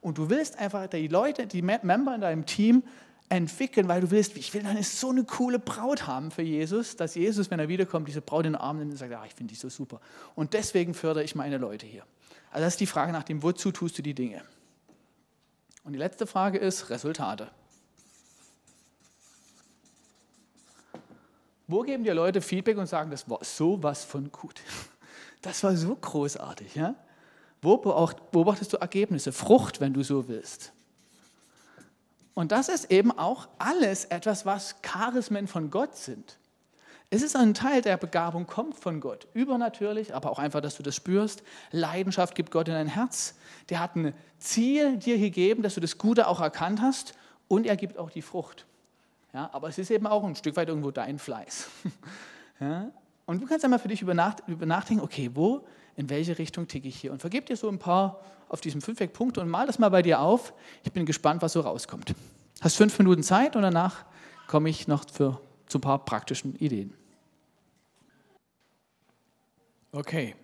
und 0.01 0.17
du 0.17 0.29
willst 0.29 0.59
einfach 0.59 0.87
die 0.87 1.07
Leute, 1.07 1.47
die 1.47 1.61
Member 1.61 2.15
in 2.15 2.21
deinem 2.21 2.45
Team 2.45 2.83
entwickeln, 3.29 3.87
weil 3.87 4.01
du 4.01 4.11
willst, 4.11 4.35
ich 4.37 4.53
will 4.53 4.65
eine 4.65 4.83
so 4.83 5.09
eine 5.11 5.23
coole 5.23 5.59
Braut 5.59 6.07
haben 6.07 6.31
für 6.31 6.41
Jesus, 6.41 6.95
dass 6.95 7.15
Jesus, 7.15 7.51
wenn 7.51 7.59
er 7.59 7.67
wiederkommt, 7.67 8.07
diese 8.07 8.21
Braut 8.21 8.45
in 8.45 8.53
den 8.53 8.61
Arm 8.61 8.79
nimmt 8.79 8.91
und 8.91 8.97
sagt, 8.97 9.11
ja, 9.11 9.23
ich 9.25 9.33
finde 9.33 9.53
die 9.53 9.59
so 9.59 9.69
super. 9.69 10.01
Und 10.35 10.53
deswegen 10.53 10.93
fördere 10.93 11.23
ich 11.23 11.35
meine 11.35 11.57
Leute 11.57 11.85
hier. 11.85 12.03
Also 12.51 12.65
das 12.65 12.73
ist 12.73 12.79
die 12.79 12.87
Frage 12.87 13.11
nach 13.11 13.23
dem, 13.23 13.43
wozu 13.43 13.71
tust 13.71 13.97
du 13.97 14.01
die 14.01 14.15
Dinge? 14.15 14.41
Und 15.83 15.93
die 15.93 15.99
letzte 15.99 16.25
Frage 16.25 16.57
ist 16.57 16.89
Resultate. 16.89 17.51
Wo 21.67 21.81
geben 21.81 22.03
dir 22.03 22.15
Leute 22.15 22.41
Feedback 22.41 22.77
und 22.77 22.87
sagen, 22.87 23.11
das 23.11 23.29
war 23.29 23.43
sowas 23.43 24.03
von 24.03 24.31
gut? 24.31 24.59
Das 25.41 25.63
war 25.63 25.75
so 25.75 25.95
großartig. 25.95 26.75
Ja? 26.75 26.95
Wo 27.61 27.77
beobachtest 27.77 28.73
du 28.73 28.77
Ergebnisse? 28.77 29.31
Frucht, 29.31 29.79
wenn 29.81 29.93
du 29.93 30.03
so 30.03 30.27
willst. 30.27 30.71
Und 32.33 32.51
das 32.51 32.69
ist 32.69 32.89
eben 32.91 33.11
auch 33.11 33.49
alles 33.57 34.05
etwas, 34.05 34.45
was 34.45 34.81
Charismen 34.81 35.47
von 35.47 35.71
Gott 35.71 35.95
sind. 35.95 36.37
Es 37.09 37.23
ist 37.23 37.35
ein 37.35 37.55
Teil 37.55 37.81
der 37.81 37.97
Begabung, 37.97 38.45
kommt 38.45 38.75
von 38.75 39.01
Gott. 39.01 39.27
Übernatürlich, 39.33 40.13
aber 40.13 40.29
auch 40.29 40.37
einfach, 40.37 40.61
dass 40.61 40.77
du 40.77 40.83
das 40.83 40.95
spürst. 40.95 41.41
Leidenschaft 41.71 42.35
gibt 42.35 42.51
Gott 42.51 42.67
in 42.67 42.75
dein 42.75 42.87
Herz. 42.87 43.35
Der 43.69 43.79
hat 43.79 43.95
ein 43.95 44.13
Ziel 44.37 44.97
dir 44.97 45.17
gegeben, 45.17 45.63
dass 45.63 45.73
du 45.73 45.81
das 45.81 45.97
Gute 45.97 46.27
auch 46.27 46.39
erkannt 46.39 46.81
hast. 46.81 47.15
Und 47.47 47.65
er 47.65 47.75
gibt 47.77 47.97
auch 47.97 48.11
die 48.11 48.21
Frucht. 48.21 48.65
Ja, 49.33 49.49
aber 49.53 49.69
es 49.69 49.77
ist 49.77 49.89
eben 49.89 50.05
auch 50.05 50.23
ein 50.23 50.35
Stück 50.35 50.55
weit 50.55 50.69
irgendwo 50.69 50.91
dein 50.91 51.19
Fleiß. 51.19 51.67
Ja, 52.61 52.91
und 53.29 53.43
du 53.43 53.45
kannst 53.45 53.63
einmal 53.63 53.77
für 53.77 53.89
dich 53.89 54.01
über, 54.01 54.15
nachdenken, 54.15 55.03
okay, 55.03 55.29
wo, 55.35 55.63
in 55.95 56.09
welche 56.09 56.39
Richtung 56.39 56.67
ticke 56.67 56.87
ich 56.87 56.99
hier? 56.99 57.11
Und 57.11 57.21
vergib 57.21 57.45
dir 57.45 57.55
so 57.55 57.69
ein 57.69 57.77
paar 57.77 58.21
auf 58.47 58.59
diesem 58.59 58.81
Fünfweg-Punkte 58.81 59.39
und 59.39 59.49
mal 59.49 59.67
das 59.67 59.77
mal 59.77 59.89
bei 59.89 60.01
dir 60.01 60.19
auf. 60.19 60.51
Ich 60.83 60.91
bin 60.91 61.05
gespannt, 61.05 61.43
was 61.43 61.53
so 61.53 61.61
rauskommt. 61.61 62.15
Hast 62.59 62.75
fünf 62.75 62.97
Minuten 62.97 63.21
Zeit 63.21 63.55
und 63.55 63.61
danach 63.61 64.03
komme 64.47 64.67
ich 64.67 64.87
noch 64.87 65.07
für, 65.07 65.39
zu 65.67 65.77
ein 65.77 65.81
paar 65.81 66.03
praktischen 66.03 66.55
Ideen. 66.55 66.95
Okay. 69.91 70.35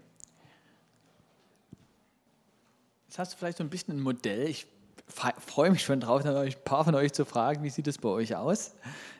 Jetzt 3.08 3.18
hast 3.18 3.34
du 3.34 3.38
vielleicht 3.38 3.58
so 3.58 3.64
ein 3.64 3.72
bisschen 3.72 3.98
ein 3.98 4.02
Modell. 4.02 4.48
Ich 4.48 4.68
freue 5.08 5.72
mich 5.72 5.82
schon 5.82 6.02
drauf, 6.02 6.24
ein 6.24 6.54
paar 6.64 6.86
von 6.86 6.94
euch 6.94 7.14
zu 7.14 7.26
fragen, 7.26 7.64
wie 7.64 7.72
sieht 7.72 7.88
es 7.88 7.98
bei 7.98 8.10
euch 8.10 8.36
aus? 8.36 8.76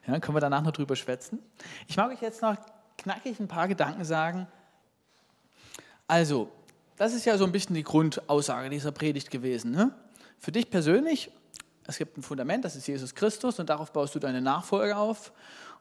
Ja, 0.06 0.20
können 0.20 0.36
wir 0.36 0.42
danach 0.42 0.62
noch 0.62 0.72
drüber 0.72 0.96
schwätzen. 0.96 1.40
Ich 1.88 1.98
mag 1.98 2.12
euch 2.12 2.22
jetzt 2.22 2.44
noch 2.44 2.58
knackig 2.98 3.40
ein 3.40 3.48
paar 3.48 3.68
Gedanken 3.68 4.06
sagen. 4.06 4.48
Also, 6.08 6.50
das 6.98 7.14
ist 7.14 7.26
ja 7.26 7.38
so 7.38 7.46
ein 7.46 7.52
bisschen 7.52 7.76
die 7.76 7.84
Grundaussage 7.84 8.70
dieser 8.70 8.92
Predigt 8.92 9.32
gewesen. 9.32 9.72
Ne? 9.72 9.92
Für 10.40 10.52
dich 10.52 10.70
persönlich, 10.70 11.32
es 11.88 11.98
gibt 11.98 12.18
ein 12.18 12.24
Fundament, 12.24 12.64
das 12.66 12.76
ist 12.76 12.88
Jesus 12.88 13.16
Christus 13.16 13.60
und 13.60 13.70
darauf 13.70 13.92
baust 13.92 14.16
du 14.16 14.20
deine 14.20 14.42
Nachfolge 14.42 14.96
auf. 14.96 15.32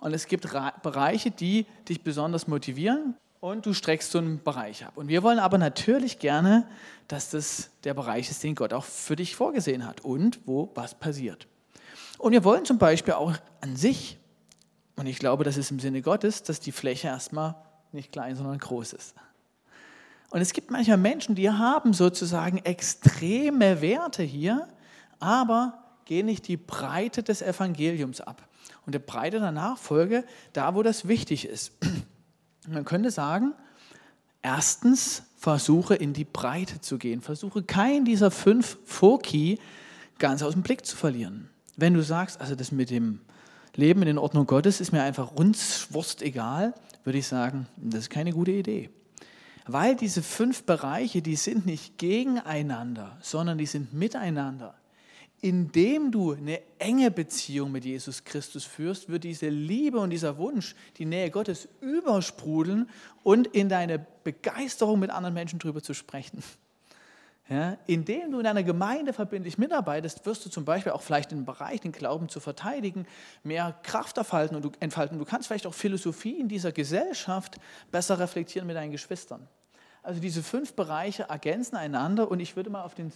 Und 0.00 0.12
es 0.12 0.26
gibt 0.26 0.48
Bereiche, 0.82 1.30
die 1.30 1.66
dich 1.88 2.02
besonders 2.02 2.46
motivieren 2.46 3.14
und 3.40 3.66
du 3.66 3.74
streckst 3.74 4.10
so 4.10 4.18
einen 4.18 4.42
Bereich 4.42 4.84
ab. 4.84 4.94
Und 4.96 5.08
wir 5.08 5.22
wollen 5.22 5.38
aber 5.38 5.58
natürlich 5.58 6.18
gerne, 6.18 6.66
dass 7.08 7.30
das 7.30 7.70
der 7.84 7.94
Bereich 7.94 8.30
ist, 8.30 8.42
den 8.42 8.54
Gott 8.54 8.72
auch 8.72 8.84
für 8.84 9.16
dich 9.16 9.36
vorgesehen 9.36 9.86
hat 9.86 10.00
und 10.00 10.40
wo 10.46 10.70
was 10.74 10.94
passiert. 10.94 11.46
Und 12.18 12.32
wir 12.32 12.42
wollen 12.44 12.64
zum 12.64 12.78
Beispiel 12.78 13.14
auch 13.14 13.34
an 13.60 13.76
sich, 13.76 14.18
und 14.96 15.06
ich 15.06 15.18
glaube, 15.18 15.44
das 15.44 15.56
ist 15.56 15.70
im 15.70 15.80
Sinne 15.80 16.02
Gottes, 16.02 16.42
dass 16.42 16.60
die 16.60 16.72
Fläche 16.72 17.08
erstmal 17.08 17.56
nicht 17.92 18.12
klein, 18.12 18.36
sondern 18.36 18.58
groß 18.58 18.92
ist. 18.92 19.14
Und 20.30 20.40
es 20.40 20.52
gibt 20.52 20.70
manchmal 20.70 20.96
Menschen, 20.96 21.34
die 21.34 21.50
haben 21.50 21.92
sozusagen 21.92 22.58
extreme 22.58 23.80
Werte 23.80 24.22
hier, 24.22 24.68
aber 25.20 25.84
gehen 26.04 26.26
nicht 26.26 26.48
die 26.48 26.56
Breite 26.56 27.22
des 27.22 27.40
Evangeliums 27.40 28.20
ab. 28.20 28.46
Und 28.84 28.94
der 28.94 29.00
Breite 29.00 29.40
der 29.40 29.52
Nachfolge, 29.52 30.24
da 30.52 30.74
wo 30.74 30.82
das 30.82 31.08
wichtig 31.08 31.46
ist. 31.46 31.72
Man 32.68 32.84
könnte 32.84 33.10
sagen, 33.10 33.52
erstens 34.42 35.22
versuche 35.36 35.94
in 35.94 36.12
die 36.12 36.24
Breite 36.24 36.80
zu 36.80 36.98
gehen. 36.98 37.20
Versuche 37.20 37.62
keinen 37.62 38.04
dieser 38.04 38.30
fünf 38.30 38.78
Foki 38.84 39.58
ganz 40.18 40.42
aus 40.42 40.52
dem 40.52 40.62
Blick 40.62 40.84
zu 40.84 40.96
verlieren. 40.96 41.48
Wenn 41.76 41.94
du 41.94 42.02
sagst, 42.02 42.40
also 42.40 42.54
das 42.54 42.72
mit 42.72 42.90
dem 42.90 43.20
Leben 43.76 44.02
in 44.02 44.06
den 44.06 44.18
Ordnung 44.18 44.46
Gottes 44.46 44.80
ist 44.80 44.92
mir 44.92 45.02
einfach 45.02 45.36
runzwurst 45.36 46.22
egal, 46.22 46.74
würde 47.04 47.18
ich 47.18 47.26
sagen, 47.26 47.66
das 47.76 48.00
ist 48.00 48.10
keine 48.10 48.32
gute 48.32 48.52
Idee. 48.52 48.90
Weil 49.66 49.96
diese 49.96 50.22
fünf 50.22 50.64
Bereiche, 50.64 51.22
die 51.22 51.36
sind 51.36 51.66
nicht 51.66 51.98
gegeneinander, 51.98 53.16
sondern 53.20 53.58
die 53.58 53.66
sind 53.66 53.94
miteinander 53.94 54.74
indem 55.44 56.10
du 56.10 56.32
eine 56.32 56.62
enge 56.78 57.10
Beziehung 57.10 57.70
mit 57.70 57.84
Jesus 57.84 58.24
Christus 58.24 58.64
führst, 58.64 59.10
wird 59.10 59.24
diese 59.24 59.50
Liebe 59.50 59.98
und 59.98 60.08
dieser 60.08 60.38
Wunsch, 60.38 60.74
die 60.96 61.04
Nähe 61.04 61.30
Gottes 61.30 61.68
übersprudeln 61.82 62.88
und 63.22 63.48
in 63.48 63.68
deine 63.68 63.98
Begeisterung 63.98 65.00
mit 65.00 65.10
anderen 65.10 65.34
Menschen 65.34 65.58
darüber 65.58 65.82
zu 65.82 65.92
sprechen. 65.92 66.42
Ja, 67.50 67.76
indem 67.86 68.32
du 68.32 68.40
in 68.40 68.46
einer 68.46 68.62
Gemeinde 68.62 69.12
verbindlich 69.12 69.58
mitarbeitest, 69.58 70.24
wirst 70.24 70.46
du 70.46 70.50
zum 70.50 70.64
Beispiel 70.64 70.92
auch 70.92 71.02
vielleicht 71.02 71.30
im 71.30 71.44
Bereich, 71.44 71.80
den 71.80 71.92
Glauben 71.92 72.30
zu 72.30 72.40
verteidigen, 72.40 73.06
mehr 73.42 73.74
Kraft 73.82 74.16
entfalten 74.16 74.56
und 74.56 74.64
du, 74.64 74.72
entfalten. 74.80 75.18
Du 75.18 75.26
kannst 75.26 75.48
vielleicht 75.48 75.66
auch 75.66 75.74
Philosophie 75.74 76.40
in 76.40 76.48
dieser 76.48 76.72
Gesellschaft 76.72 77.58
besser 77.92 78.18
reflektieren 78.18 78.66
mit 78.66 78.76
deinen 78.76 78.92
Geschwistern. 78.92 79.46
Also 80.02 80.20
diese 80.20 80.42
fünf 80.42 80.72
Bereiche 80.72 81.24
ergänzen 81.24 81.76
einander 81.76 82.30
und 82.30 82.40
ich 82.40 82.56
würde 82.56 82.70
mal 82.70 82.82
auf 82.82 82.94
den 82.94 83.12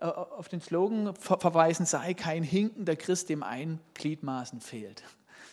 äh, 0.00 0.04
auf 0.06 0.48
den 0.48 0.60
Slogan 0.60 1.14
verweisen, 1.16 1.86
sei 1.86 2.14
kein 2.14 2.42
hinkender 2.42 2.96
Christ, 2.96 3.30
dem 3.30 3.42
ein 3.42 3.80
Gliedmaßen 3.94 4.60
fehlt. 4.60 5.02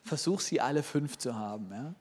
Versuch 0.04 0.40
sie 0.40 0.62
alle 0.62 0.84
fünf 0.84 1.18
zu 1.18 1.36
haben. 1.36 1.72
Ja? 1.72 1.94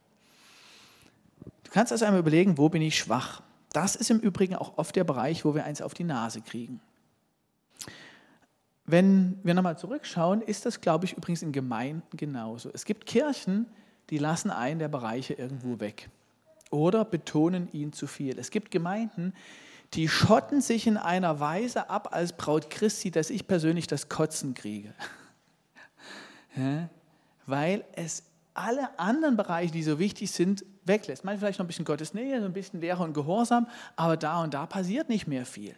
Du 1.62 1.70
kannst 1.70 1.92
also 1.92 2.04
einmal 2.04 2.20
überlegen, 2.20 2.58
wo 2.58 2.68
bin 2.68 2.82
ich 2.82 2.98
schwach. 2.98 3.42
Das 3.74 3.96
ist 3.96 4.08
im 4.08 4.20
Übrigen 4.20 4.54
auch 4.54 4.78
oft 4.78 4.94
der 4.94 5.02
Bereich, 5.02 5.44
wo 5.44 5.56
wir 5.56 5.64
eins 5.64 5.82
auf 5.82 5.94
die 5.94 6.04
Nase 6.04 6.40
kriegen. 6.40 6.80
Wenn 8.86 9.40
wir 9.42 9.52
nochmal 9.52 9.76
zurückschauen, 9.76 10.42
ist 10.42 10.64
das, 10.64 10.80
glaube 10.80 11.06
ich, 11.06 11.14
übrigens 11.16 11.42
in 11.42 11.50
Gemeinden 11.50 12.16
genauso. 12.16 12.70
Es 12.72 12.84
gibt 12.84 13.04
Kirchen, 13.04 13.66
die 14.10 14.18
lassen 14.18 14.50
einen 14.50 14.78
der 14.78 14.86
Bereiche 14.86 15.34
irgendwo 15.34 15.80
weg 15.80 16.08
oder 16.70 17.04
betonen 17.04 17.68
ihn 17.72 17.92
zu 17.92 18.06
viel. 18.06 18.38
Es 18.38 18.52
gibt 18.52 18.70
Gemeinden, 18.70 19.34
die 19.94 20.08
schotten 20.08 20.60
sich 20.60 20.86
in 20.86 20.96
einer 20.96 21.40
Weise 21.40 21.90
ab 21.90 22.10
als 22.12 22.32
Braut 22.32 22.70
Christi, 22.70 23.10
dass 23.10 23.28
ich 23.28 23.48
persönlich 23.48 23.88
das 23.88 24.08
Kotzen 24.08 24.54
kriege. 24.54 24.94
Ja, 26.56 26.88
weil 27.46 27.84
es 27.96 28.22
alle 28.54 28.98
anderen 28.98 29.36
Bereiche, 29.36 29.72
die 29.72 29.82
so 29.82 29.98
wichtig 29.98 30.30
sind, 30.30 30.64
weglässt. 30.84 31.24
Man 31.24 31.38
vielleicht 31.38 31.58
noch 31.58 31.64
ein 31.64 31.68
bisschen 31.68 31.84
Gottes 31.84 32.14
Nähe, 32.14 32.36
ein 32.36 32.52
bisschen 32.52 32.80
Lehre 32.80 33.02
und 33.02 33.12
Gehorsam, 33.12 33.66
aber 33.96 34.16
da 34.16 34.42
und 34.42 34.54
da 34.54 34.66
passiert 34.66 35.08
nicht 35.08 35.26
mehr 35.26 35.44
viel. 35.44 35.74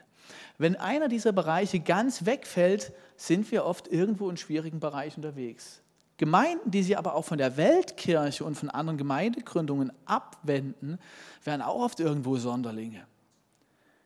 Wenn 0.59 0.77
einer 0.77 1.09
dieser 1.09 1.33
Bereiche 1.33 1.81
ganz 1.81 2.27
wegfällt, 2.27 2.93
sind 3.17 3.51
wir 3.51 3.65
oft 3.65 3.89
irgendwo 3.89 4.29
in 4.31 4.37
schwierigen 4.37 4.81
Bereichen 4.81 5.25
unterwegs. 5.25 5.83
Gemeinden, 6.19 6.71
die 6.71 6.83
sich 6.83 6.97
aber 6.97 7.15
auch 7.15 7.25
von 7.25 7.39
der 7.39 7.57
Weltkirche 7.57 8.45
und 8.45 8.55
von 8.57 8.71
anderen 8.71 8.97
Gemeindegründungen 8.97 9.93
abwenden, 10.07 10.99
werden 11.45 11.63
auch 11.63 11.77
oft 11.77 12.01
irgendwo 12.01 12.37
Sonderlinge. 12.37 13.07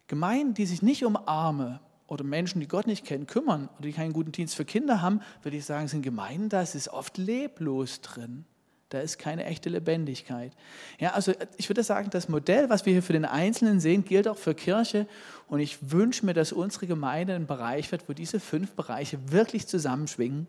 Gemeinden, 0.09 0.55
die 0.55 0.67
sich 0.67 0.83
nicht 0.83 1.05
um 1.05 1.17
Arme 1.17 1.81
oder 2.09 2.25
Menschen, 2.25 2.61
die 2.61 2.67
Gott 2.67 2.89
nicht 2.89 3.07
kennen, 3.07 3.29
kümmern 3.29 3.69
oder 3.79 3.83
die 3.83 3.93
keinen 3.93 4.13
guten 4.13 4.33
Dienst 4.33 4.57
für 4.57 4.65
Kinder 4.65 5.01
haben, 5.01 5.21
würde 5.43 5.57
ich 5.57 5.65
sagen, 5.65 5.87
sind 5.87 6.03
Gemeinden, 6.03 6.49
da 6.49 6.63
ist 6.63 6.89
oft 6.89 7.17
leblos 7.17 8.01
drin. 8.01 8.45
Da 8.91 8.99
ist 8.99 9.19
keine 9.19 9.45
echte 9.45 9.69
Lebendigkeit. 9.69 10.53
Ja, 10.99 11.13
also 11.13 11.33
ich 11.57 11.71
würde 11.71 11.85
sagen, 11.85 12.11
das 12.11 12.29
Modell, 12.29 12.69
was 12.71 12.87
wir 12.87 12.93
hier 12.93 13.05
für 13.05 13.13
den 13.13 13.25
Einzelnen 13.25 13.79
sehen, 13.79 14.05
gilt 14.05 14.27
auch 14.27 14.37
für 14.37 14.53
Kirche. 14.53 15.07
Und 15.47 15.61
ich 15.61 15.93
wünsche 15.93 16.27
mir, 16.27 16.35
dass 16.35 16.51
unsere 16.51 16.89
Gemeinde 16.89 17.35
ein 17.35 17.47
Bereich 17.47 17.91
wird, 17.93 18.09
wo 18.09 18.13
diese 18.15 18.41
fünf 18.41 18.73
Bereiche 18.73 19.31
wirklich 19.31 19.69
zusammenschwingen 19.69 20.49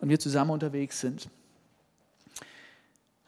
und 0.00 0.08
wir 0.08 0.20
zusammen 0.20 0.52
unterwegs 0.52 1.00
sind. 1.00 1.28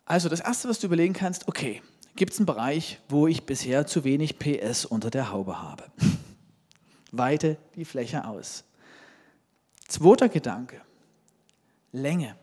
Also 0.05 0.29
das 0.29 0.39
Erste, 0.39 0.69
was 0.69 0.79
du 0.79 0.87
überlegen 0.87 1.15
kannst, 1.15 1.49
okay, 1.49 1.83
gibt 2.15 2.33
es 2.33 2.39
einen 2.39 2.47
Bereich, 2.47 3.01
wo 3.09 3.27
ich 3.27 3.45
bisher 3.45 3.89
zu 3.89 4.05
wenig 4.05 4.39
PS 4.39 4.85
unter 4.85 5.11
der 5.11 5.33
Haube 5.33 5.61
habe. 5.61 5.85
Weite 7.11 7.57
die 7.75 7.85
Fläche 7.85 8.27
aus. 8.29 8.63
Zweiter 9.89 10.29
Gedanke, 10.29 10.81
Länge. 11.91 12.37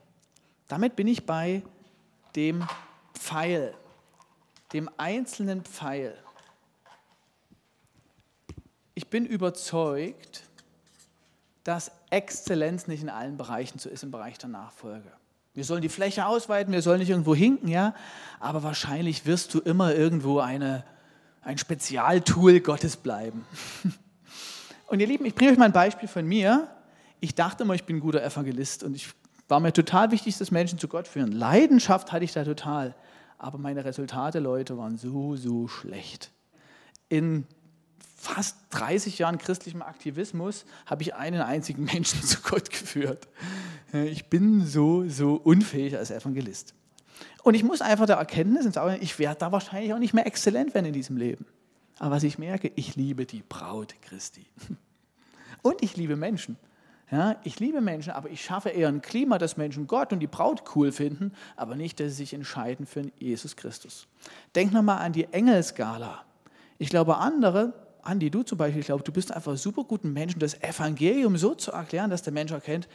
Damit 0.68 0.98
bin 0.98 1.08
ich 1.08 1.26
bei 1.26 1.64
dem 2.36 2.68
Pfeil, 3.14 3.74
dem 4.74 4.90
einzelnen 4.98 5.64
Pfeil. 5.64 6.18
ich 9.00 9.08
bin 9.08 9.26
überzeugt, 9.26 10.44
dass 11.64 11.90
Exzellenz 12.10 12.88
nicht 12.88 13.02
in 13.02 13.10
allen 13.10 13.38
Bereichen 13.38 13.80
so 13.80 13.88
ist 13.88 14.04
im 14.04 14.12
Bereich 14.12 14.38
der 14.40 14.50
Nachfolge. 14.50 15.10
Wir 15.54 15.64
sollen 15.64 15.82
die 15.82 15.88
Fläche 15.88 16.26
ausweiten, 16.26 16.74
wir 16.74 16.82
sollen 16.82 17.00
nicht 17.00 17.10
irgendwo 17.10 17.34
hinken, 17.34 17.70
ja, 17.70 17.96
aber 18.42 18.62
wahrscheinlich 18.62 19.26
wirst 19.26 19.54
du 19.54 19.60
immer 19.60 19.96
irgendwo 19.96 20.40
eine, 20.40 20.84
ein 21.42 21.58
Spezialtool 21.58 22.60
Gottes 22.60 22.98
bleiben. 22.98 23.46
Und 24.88 25.00
ihr 25.00 25.08
Lieben, 25.08 25.24
ich 25.24 25.34
bringe 25.34 25.54
euch 25.54 25.58
mal 25.58 25.66
ein 25.66 25.72
Beispiel 25.72 26.10
von 26.10 26.26
mir. 26.26 26.68
Ich 27.22 27.36
dachte 27.36 27.64
immer, 27.64 27.76
ich 27.76 27.86
bin 27.86 27.98
ein 27.98 28.02
guter 28.02 28.22
Evangelist 28.22 28.84
und 28.84 28.96
ich 28.96 29.08
war 29.50 29.60
mir 29.60 29.74
total 29.74 30.12
wichtig, 30.12 30.38
dass 30.38 30.52
Menschen 30.52 30.80
zu 30.80 30.88
Gott 30.88 31.08
führen. 31.08 31.32
Leidenschaft 31.32 32.12
hatte 32.12 32.24
ich 32.24 32.32
da 32.32 32.46
total, 32.46 32.96
aber 33.38 33.58
meine 33.58 33.84
Resultate, 33.84 34.40
Leute, 34.40 34.78
waren 34.78 34.98
so, 34.98 35.36
so 35.36 35.68
schlecht. 35.68 36.32
In 37.10 37.46
fast 38.16 38.58
30 38.72 39.18
Jahren 39.18 39.38
christlichem 39.38 39.82
Aktivismus 39.82 40.66
habe 40.86 41.02
ich 41.02 41.16
einen 41.16 41.42
einzigen 41.42 41.84
Menschen 41.94 42.22
zu 42.22 42.42
Gott 42.42 42.70
geführt. 42.70 43.28
Ich 43.92 44.30
bin 44.30 44.66
so, 44.66 45.10
so 45.10 45.34
unfähig 45.36 45.98
als 45.98 46.12
Evangelist. 46.12 46.76
Und 47.44 47.56
ich 47.56 47.64
muss 47.64 47.82
einfach 47.82 48.06
der 48.06 48.18
Erkenntnis 48.18 48.72
sagen, 48.74 49.00
ich 49.02 49.18
werde 49.18 49.40
da 49.40 49.52
wahrscheinlich 49.52 49.94
auch 49.94 50.00
nicht 50.00 50.14
mehr 50.14 50.28
exzellent 50.28 50.74
werden 50.74 50.86
in 50.86 50.94
diesem 50.94 51.18
Leben. 51.18 51.46
Aber 51.98 52.16
was 52.16 52.24
ich 52.24 52.38
merke, 52.38 52.72
ich 52.76 52.96
liebe 52.96 53.26
die 53.26 53.44
Braut 53.48 53.96
Christi. 54.02 54.46
Und 55.62 55.82
ich 55.82 55.98
liebe 55.98 56.16
Menschen. 56.16 56.58
Ja, 57.12 57.38
ich 57.44 57.60
liebe 57.60 57.82
Menschen, 57.82 58.14
aber 58.14 58.30
ich 58.30 58.44
schaffe 58.44 58.70
eher 58.70 58.88
ein 58.88 59.02
Klima, 59.02 59.40
dass 59.40 59.58
Menschen 59.58 59.88
Gott 59.88 60.14
und 60.14 60.20
die 60.20 60.28
Braut 60.28 60.64
cool 60.76 60.92
finden, 60.92 61.34
aber 61.56 61.76
nicht, 61.76 62.00
dass 62.00 62.10
sie 62.10 62.16
sich 62.18 62.34
entscheiden 62.34 62.86
für 62.86 63.12
Jesus 63.18 63.56
Christus. 63.56 64.08
Denk 64.56 64.72
nochmal 64.72 65.00
an 65.00 65.14
die 65.14 65.26
Engelskala. 65.26 66.24
Ich 66.78 66.90
glaube, 66.90 67.18
andere 67.18 67.74
Andi, 68.04 68.30
du 68.30 68.44
zum 68.44 68.58
Beispiel, 68.58 68.80
ich 68.80 68.86
glaube, 68.86 69.04
du 69.04 69.12
bist 69.12 69.32
einfach 69.32 69.58
super 69.58 69.84
guten 69.84 70.14
Menschen, 70.14 70.40
das 70.40 70.62
Evangelium 70.62 71.38
so 71.38 71.56
zu 71.56 71.72
erklären, 71.72 72.10
dass 72.10 72.22
der 72.22 72.34
Mensch 72.34 72.52
erkennt, 72.52 72.88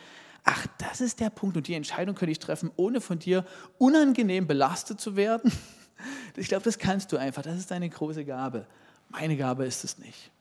ach, 0.45 0.67
das 0.79 1.01
ist 1.01 1.21
der 1.21 1.31
Punkt 1.31 1.57
und 1.57 1.69
die 1.69 1.75
Entscheidung 1.75 2.15
könnte 2.15 2.33
ich 2.33 2.39
treffen, 2.39 2.71
ohne 2.77 3.01
von 3.01 3.19
dir 3.19 3.45
unangenehm 3.79 4.47
belastet 4.47 5.01
zu 5.01 5.17
werden. 5.17 5.53
Ich 6.37 6.49
glaube, 6.49 6.65
das 6.65 6.79
kannst 6.79 7.13
du 7.13 7.17
einfach, 7.17 7.43
das 7.43 7.57
ist 7.57 7.71
deine 7.71 7.89
große 7.89 8.25
Gabe. 8.25 8.67
Meine 9.09 9.37
Gabe 9.37 9.65
ist 9.65 9.85
es 9.85 9.97
nicht. 9.97 10.33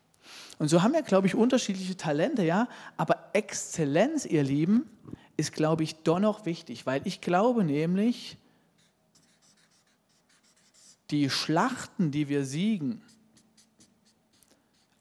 Und 0.59 0.67
so 0.67 0.81
haben 0.83 0.93
wir, 0.93 1.01
glaube 1.01 1.27
ich, 1.27 1.35
unterschiedliche 1.35 1.97
Talente, 1.97 2.43
ja, 2.43 2.67
aber 2.97 3.29
Exzellenz, 3.33 4.25
ihr 4.25 4.43
Lieben, 4.43 4.89
ist, 5.35 5.53
glaube 5.53 5.83
ich, 5.83 5.95
doch 6.03 6.19
noch 6.19 6.45
wichtig, 6.45 6.85
weil 6.85 7.01
ich 7.05 7.21
glaube 7.21 7.63
nämlich, 7.63 8.37
die 11.09 11.29
Schlachten, 11.29 12.11
die 12.11 12.29
wir 12.29 12.45
siegen, 12.45 13.01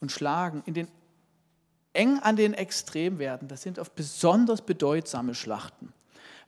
und 0.02 0.10
schlagen, 0.10 0.62
in 0.66 0.74
den, 0.74 0.88
eng 1.92 2.18
an 2.18 2.36
den 2.36 2.54
Extremwerten. 2.54 3.48
Das 3.48 3.62
sind 3.62 3.78
oft 3.78 3.94
besonders 3.94 4.60
bedeutsame 4.60 5.34
Schlachten. 5.34 5.92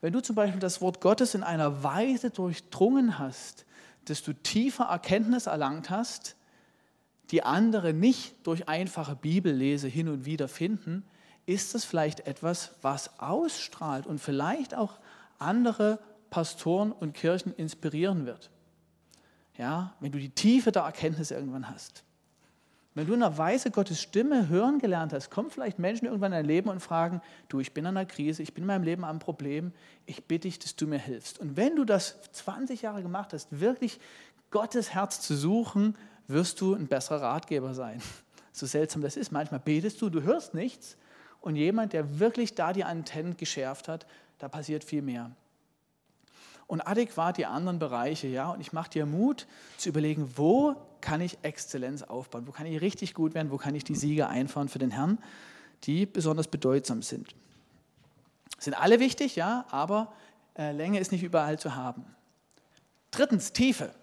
Wenn 0.01 0.13
du 0.13 0.21
zum 0.21 0.35
Beispiel 0.35 0.61
das 0.61 0.81
Wort 0.81 1.01
Gottes 1.01 1.35
in 1.35 1.45
einer 1.45 1.83
Weise 1.83 2.31
durchdrungen 2.31 3.19
hast, 3.19 3.65
dass 4.07 4.23
du 4.23 4.33
tiefer 4.35 4.85
Erkenntnis 4.85 5.47
erlangt 5.47 5.89
hast, 5.89 6.37
die 7.31 7.43
andere 7.43 7.93
nicht 7.93 8.47
durch 8.47 8.69
einfache 8.69 9.17
Bibellese 9.17 9.89
hin 9.89 10.09
und 10.09 10.25
wieder 10.25 10.49
finden, 10.49 11.05
ist 11.47 11.75
das 11.75 11.85
vielleicht 11.85 12.27
etwas, 12.27 12.73
was 12.83 13.19
ausstrahlt 13.21 14.07
und 14.07 14.19
vielleicht 14.19 14.75
auch 14.75 14.99
andere 15.39 15.99
Pastoren 16.31 16.93
und 16.93 17.15
Kirchen 17.15 17.55
inspirieren 17.55 18.27
wird. 18.27 18.51
Ja, 19.57 19.95
wenn 20.01 20.13
du 20.13 20.19
die 20.19 20.31
Tiefe 20.31 20.73
der 20.73 20.83
Erkenntnis 20.83 21.31
irgendwann 21.31 21.69
hast. 21.71 22.03
Wenn 22.95 23.09
du 23.09 23.15
in 23.15 23.23
einer 23.23 23.37
Weise 23.37 23.73
Gottes 23.73 24.01
Stimme 24.01 24.49
hören 24.49 24.79
gelernt 24.79 25.13
hast, 25.13 25.31
kommen 25.31 25.51
vielleicht 25.51 25.81
Menschen 25.81 26.07
irgendwann 26.07 26.33
in 26.33 26.39
dein 26.39 26.45
Leben 26.45 26.71
und 26.71 26.81
fragen, 26.81 27.21
du, 27.49 27.59
ich 27.59 27.75
bin 27.75 27.85
in 27.85 27.89
einer 27.89 28.07
Krise, 28.07 28.43
ich 28.43 28.55
bin 28.55 28.63
in 28.63 28.69
meinem 28.69 28.85
Leben 28.85 29.05
am 29.05 29.19
Problem, 29.19 29.73
ich 30.07 30.25
bitte 30.27 30.43
dich, 30.43 30.61
dass 30.61 30.77
du 30.77 30.87
mir 30.87 30.99
hilfst. 30.99 31.41
Und 31.41 31.57
wenn 31.57 31.75
du 31.75 31.85
das 31.85 32.23
20 32.33 32.83
Jahre 32.83 33.03
gemacht 33.03 33.33
hast, 33.33 33.61
wirklich 33.61 33.99
Gottes 34.51 34.95
Herz 34.95 35.21
zu 35.21 35.35
suchen, 35.35 35.97
wirst 36.27 36.61
du 36.61 36.75
ein 36.75 36.87
besserer 36.87 37.23
Ratgeber 37.23 37.75
sein. 37.75 38.01
So 38.57 38.67
seltsam 38.67 39.03
das 39.03 39.17
ist, 39.17 39.33
manchmal 39.33 39.59
betest 39.59 40.01
du, 40.01 40.09
du 40.09 40.23
hörst 40.23 40.55
nichts 40.55 40.97
und 41.41 41.57
jemand, 41.57 41.93
der 41.93 42.21
wirklich 42.21 42.55
da 42.55 42.73
die 42.73 42.85
Antennen 42.85 43.37
geschärft 43.37 43.89
hat, 43.89 44.07
da 44.39 44.47
passiert 44.47 44.85
viel 44.85 45.03
mehr 45.03 45.33
und 46.67 46.81
adäquat 46.87 47.37
die 47.37 47.47
anderen 47.47 47.79
Bereiche. 47.79 48.29
Ja? 48.29 48.51
Und 48.51 48.61
ich 48.61 48.73
mache 48.73 48.91
dir 48.91 49.07
Mut 49.07 49.47
zu 49.77 49.89
überlegen, 49.89 50.31
wo 50.37 50.75
kann 51.01 51.21
ich 51.21 51.39
Exzellenz 51.43 52.03
aufbauen, 52.03 52.47
wo 52.47 52.53
kann 52.53 52.67
ich 52.67 52.81
richtig 52.81 53.15
gut 53.15 53.35
werden, 53.35 53.51
wo 53.51 53.59
kann 53.59 53.75
ich 53.75 53.85
die 53.85 53.95
Siege 53.95 54.29
einfahren 54.29 54.69
für 54.69 54.79
den 54.79 54.91
Herrn, 54.91 55.19
die 55.85 56.07
besonders 56.07 56.49
bedeutsam 56.49 57.03
sind. 57.03 57.35
Sind 58.59 58.75
alle 58.75 59.01
wichtig, 59.01 59.37
ja, 59.37 59.67
aber 59.71 60.13
äh, 60.57 60.73
Länge 60.73 60.99
ist 60.99 61.13
nicht 61.13 61.23
überall 61.23 61.59
zu 61.59 61.75
haben. 61.75 62.05
Drittens, 63.11 63.53
Tiefe. 63.53 63.95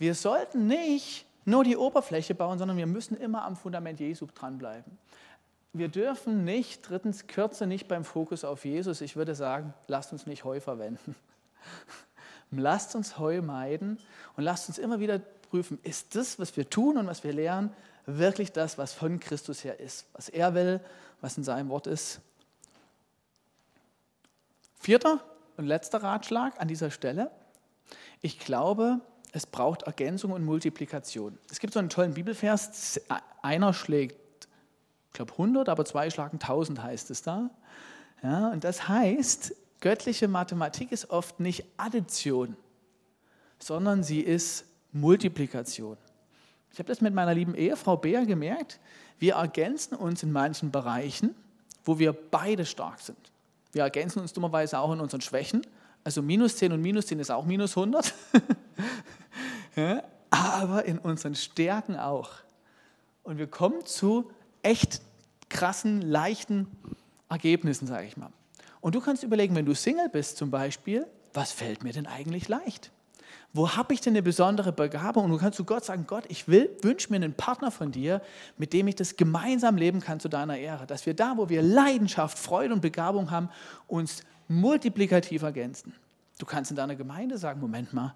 Wir 0.00 0.14
sollten 0.14 0.66
nicht 0.66 1.26
nur 1.44 1.62
die 1.62 1.76
Oberfläche 1.76 2.34
bauen, 2.34 2.58
sondern 2.58 2.78
wir 2.78 2.86
müssen 2.86 3.18
immer 3.18 3.44
am 3.44 3.54
Fundament 3.54 4.00
Jesu 4.00 4.26
dranbleiben. 4.34 4.96
Wir 5.74 5.88
dürfen 5.88 6.42
nicht, 6.42 6.88
drittens, 6.88 7.26
Kürze 7.26 7.66
nicht 7.66 7.86
beim 7.86 8.02
Fokus 8.02 8.42
auf 8.42 8.64
Jesus. 8.64 9.02
Ich 9.02 9.16
würde 9.16 9.34
sagen, 9.34 9.74
lasst 9.88 10.10
uns 10.12 10.26
nicht 10.26 10.44
Heu 10.44 10.58
verwenden. 10.58 11.14
Lasst 12.50 12.96
uns 12.96 13.16
Heu 13.16 13.42
meiden 13.42 13.98
und 14.36 14.42
lasst 14.42 14.68
uns 14.68 14.78
immer 14.78 14.98
wieder 14.98 15.20
prüfen, 15.50 15.78
ist 15.84 16.16
das, 16.16 16.40
was 16.40 16.56
wir 16.56 16.68
tun 16.68 16.96
und 16.96 17.06
was 17.06 17.22
wir 17.22 17.32
lernen, 17.32 17.72
wirklich 18.06 18.50
das, 18.50 18.76
was 18.76 18.92
von 18.92 19.20
Christus 19.20 19.62
her 19.62 19.78
ist, 19.78 20.06
was 20.14 20.28
er 20.28 20.52
will, 20.54 20.80
was 21.20 21.36
in 21.36 21.44
seinem 21.44 21.68
Wort 21.68 21.86
ist. 21.86 22.20
Vierter 24.80 25.20
und 25.58 25.66
letzter 25.66 26.02
Ratschlag 26.02 26.60
an 26.60 26.66
dieser 26.66 26.90
Stelle. 26.90 27.30
Ich 28.20 28.40
glaube, 28.40 29.00
es 29.32 29.46
braucht 29.46 29.82
Ergänzung 29.82 30.32
und 30.32 30.44
Multiplikation. 30.44 31.38
Es 31.50 31.60
gibt 31.60 31.72
so 31.72 31.78
einen 31.78 31.88
tollen 31.88 32.14
Bibelvers, 32.14 33.00
einer 33.42 33.72
schlägt 33.72 34.20
ich 35.10 35.14
glaube 35.14 35.32
100, 35.32 35.68
aber 35.68 35.84
zwei 35.84 36.08
schlagen 36.08 36.38
1000 36.40 36.82
heißt 36.82 37.10
es 37.10 37.22
da. 37.22 37.50
Ja, 38.22 38.50
und 38.50 38.62
das 38.62 38.88
heißt, 38.88 39.54
göttliche 39.80 40.28
Mathematik 40.28 40.92
ist 40.92 41.10
oft 41.10 41.40
nicht 41.40 41.64
Addition, 41.76 42.56
sondern 43.58 44.04
sie 44.04 44.20
ist 44.20 44.64
Multiplikation. 44.92 45.96
Ich 46.72 46.78
habe 46.78 46.86
das 46.86 47.00
mit 47.00 47.12
meiner 47.12 47.34
lieben 47.34 47.56
Ehefrau 47.56 47.96
Bea 47.96 48.24
gemerkt. 48.24 48.78
Wir 49.18 49.34
ergänzen 49.34 49.96
uns 49.96 50.22
in 50.22 50.30
manchen 50.30 50.70
Bereichen, 50.70 51.34
wo 51.84 51.98
wir 51.98 52.12
beide 52.12 52.64
stark 52.64 53.00
sind. 53.00 53.18
Wir 53.72 53.82
ergänzen 53.82 54.20
uns 54.20 54.32
dummerweise 54.32 54.78
auch 54.78 54.92
in 54.92 55.00
unseren 55.00 55.20
Schwächen. 55.20 55.66
Also 56.04 56.22
minus 56.22 56.56
10 56.56 56.72
und 56.72 56.80
minus 56.80 57.06
10 57.06 57.20
ist 57.20 57.30
auch 57.30 57.44
minus 57.44 57.76
100. 57.76 58.14
ja, 59.76 60.02
aber 60.30 60.84
in 60.84 60.98
unseren 60.98 61.34
Stärken 61.34 61.96
auch. 61.96 62.30
Und 63.22 63.38
wir 63.38 63.46
kommen 63.46 63.84
zu 63.84 64.30
echt 64.62 65.02
krassen, 65.48 66.00
leichten 66.00 66.68
Ergebnissen, 67.28 67.86
sage 67.86 68.06
ich 68.06 68.16
mal. 68.16 68.30
Und 68.80 68.94
du 68.94 69.00
kannst 69.00 69.22
überlegen, 69.22 69.54
wenn 69.54 69.66
du 69.66 69.74
Single 69.74 70.08
bist 70.08 70.38
zum 70.38 70.50
Beispiel, 70.50 71.06
was 71.34 71.52
fällt 71.52 71.84
mir 71.84 71.92
denn 71.92 72.06
eigentlich 72.06 72.48
leicht? 72.48 72.90
Wo 73.52 73.70
habe 73.70 73.94
ich 73.94 74.00
denn 74.00 74.12
eine 74.12 74.22
besondere 74.22 74.72
Begabung? 74.72 75.24
Und 75.24 75.32
du 75.32 75.38
kannst 75.38 75.56
zu 75.56 75.64
Gott 75.64 75.84
sagen, 75.84 76.04
Gott, 76.06 76.24
ich 76.28 76.46
will, 76.46 76.70
wünsche 76.82 77.10
mir 77.10 77.16
einen 77.16 77.34
Partner 77.34 77.72
von 77.72 77.90
dir, 77.90 78.22
mit 78.56 78.72
dem 78.72 78.86
ich 78.86 78.94
das 78.94 79.16
gemeinsam 79.16 79.76
leben 79.76 80.00
kann 80.00 80.20
zu 80.20 80.28
deiner 80.28 80.56
Ehre. 80.56 80.86
Dass 80.86 81.04
wir 81.04 81.14
da, 81.14 81.34
wo 81.36 81.48
wir 81.48 81.60
Leidenschaft, 81.60 82.38
Freude 82.38 82.72
und 82.72 82.80
Begabung 82.80 83.30
haben, 83.30 83.50
uns 83.88 84.22
multiplikativ 84.50 85.42
ergänzen. 85.42 85.94
Du 86.38 86.44
kannst 86.44 86.70
in 86.70 86.76
deiner 86.76 86.96
Gemeinde 86.96 87.38
sagen, 87.38 87.60
Moment 87.60 87.92
mal, 87.92 88.14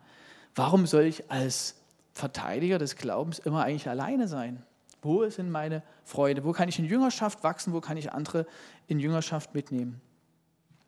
warum 0.55 0.87
soll 0.87 1.05
ich 1.05 1.31
als 1.31 1.77
Verteidiger 2.13 2.79
des 2.79 2.97
Glaubens 2.97 3.39
immer 3.39 3.65
eigentlich 3.65 3.89
alleine 3.89 4.29
sein? 4.29 4.63
Wo 5.01 5.23
denn 5.25 5.51
meine 5.51 5.83
Freude? 6.05 6.45
Wo 6.45 6.53
kann 6.53 6.69
ich 6.69 6.79
in 6.79 6.87
Jüngerschaft 6.87 7.45
wachsen? 7.45 7.73
Wo 7.73 7.81
kann 7.81 7.97
ich 7.97 8.13
andere 8.13 8.47
in 8.89 8.99
Jüngerschaft 8.99 9.55
mitnehmen? 9.55 10.01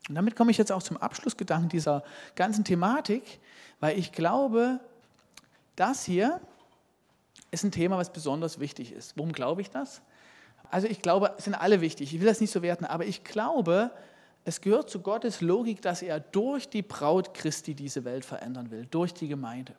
Und 0.09 0.15
damit 0.15 0.35
komme 0.35 0.51
ich 0.51 0.57
jetzt 0.57 0.71
auch 0.71 0.83
zum 0.83 0.97
Abschlussgedanken 0.97 1.69
dieser 1.69 2.03
ganzen 2.35 2.63
Thematik, 2.63 3.39
weil 3.79 3.97
ich 3.97 4.11
glaube, 4.11 4.79
das 5.75 6.03
hier 6.03 6.41
ist 7.51 7.63
ein 7.63 7.71
Thema, 7.71 7.97
was 7.97 8.11
besonders 8.11 8.59
wichtig 8.59 8.91
ist. 8.91 9.15
Warum 9.17 9.31
glaube 9.31 9.61
ich 9.61 9.69
das? 9.69 10.01
Also 10.71 10.87
ich 10.87 11.01
glaube, 11.01 11.33
es 11.37 11.45
sind 11.45 11.53
alle 11.53 11.79
wichtig. 11.79 12.13
Ich 12.13 12.19
will 12.19 12.27
das 12.27 12.41
nicht 12.41 12.51
so 12.51 12.61
werten, 12.61 12.85
aber 12.85 13.05
ich 13.05 13.23
glaube, 13.23 13.91
es 14.47 14.61
gehört 14.61 14.89
zu 14.89 15.01
Gottes 15.01 15.41
Logik, 15.41 15.81
dass 15.81 16.01
er 16.01 16.21
durch 16.21 16.69
die 16.69 16.81
Braut 16.81 17.33
Christi 17.33 17.75
diese 17.75 18.05
Welt 18.05 18.23
verändern 18.23 18.71
will, 18.71 18.87
durch 18.89 19.13
die 19.13 19.27
Gemeinde. 19.27 19.73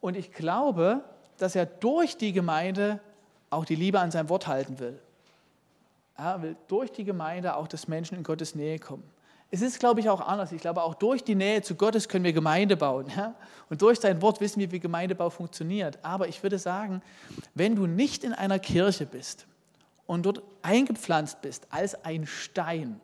Und 0.00 0.16
ich 0.16 0.32
glaube, 0.32 1.04
dass 1.38 1.54
er 1.54 1.66
durch 1.66 2.16
die 2.16 2.32
Gemeinde 2.32 2.98
auch 3.48 3.64
die 3.64 3.76
Liebe 3.76 4.00
an 4.00 4.10
sein 4.10 4.28
Wort 4.28 4.48
halten 4.48 4.80
will. 4.80 4.98
Er 6.16 6.42
will 6.42 6.56
durch 6.66 6.90
die 6.90 7.04
Gemeinde 7.04 7.54
auch, 7.54 7.68
dass 7.68 7.86
Menschen 7.86 8.16
in 8.16 8.24
Gottes 8.24 8.56
Nähe 8.56 8.80
kommen. 8.80 9.04
Es 9.52 9.62
ist, 9.62 9.78
glaube 9.78 10.00
ich, 10.00 10.08
auch 10.08 10.20
anders. 10.20 10.50
Ich 10.50 10.60
glaube, 10.60 10.82
auch 10.82 10.94
durch 10.94 11.22
die 11.22 11.36
Nähe 11.36 11.62
zu 11.62 11.76
Gottes 11.76 12.08
können 12.08 12.24
wir 12.24 12.32
Gemeinde 12.32 12.76
bauen. 12.76 13.06
Ja? 13.16 13.36
Und 13.68 13.80
durch 13.82 14.00
sein 14.00 14.20
Wort 14.20 14.40
wissen 14.40 14.58
wir, 14.58 14.72
wie 14.72 14.80
Gemeindebau 14.80 15.30
funktioniert. 15.30 15.96
Aber 16.02 16.26
ich 16.26 16.42
würde 16.42 16.58
sagen, 16.58 17.02
wenn 17.54 17.76
du 17.76 17.86
nicht 17.86 18.24
in 18.24 18.32
einer 18.32 18.58
Kirche 18.58 19.06
bist 19.06 19.46
und 20.08 20.26
dort 20.26 20.42
eingepflanzt 20.62 21.40
bist 21.40 21.68
als 21.70 22.04
ein 22.04 22.26
Stein, 22.26 23.00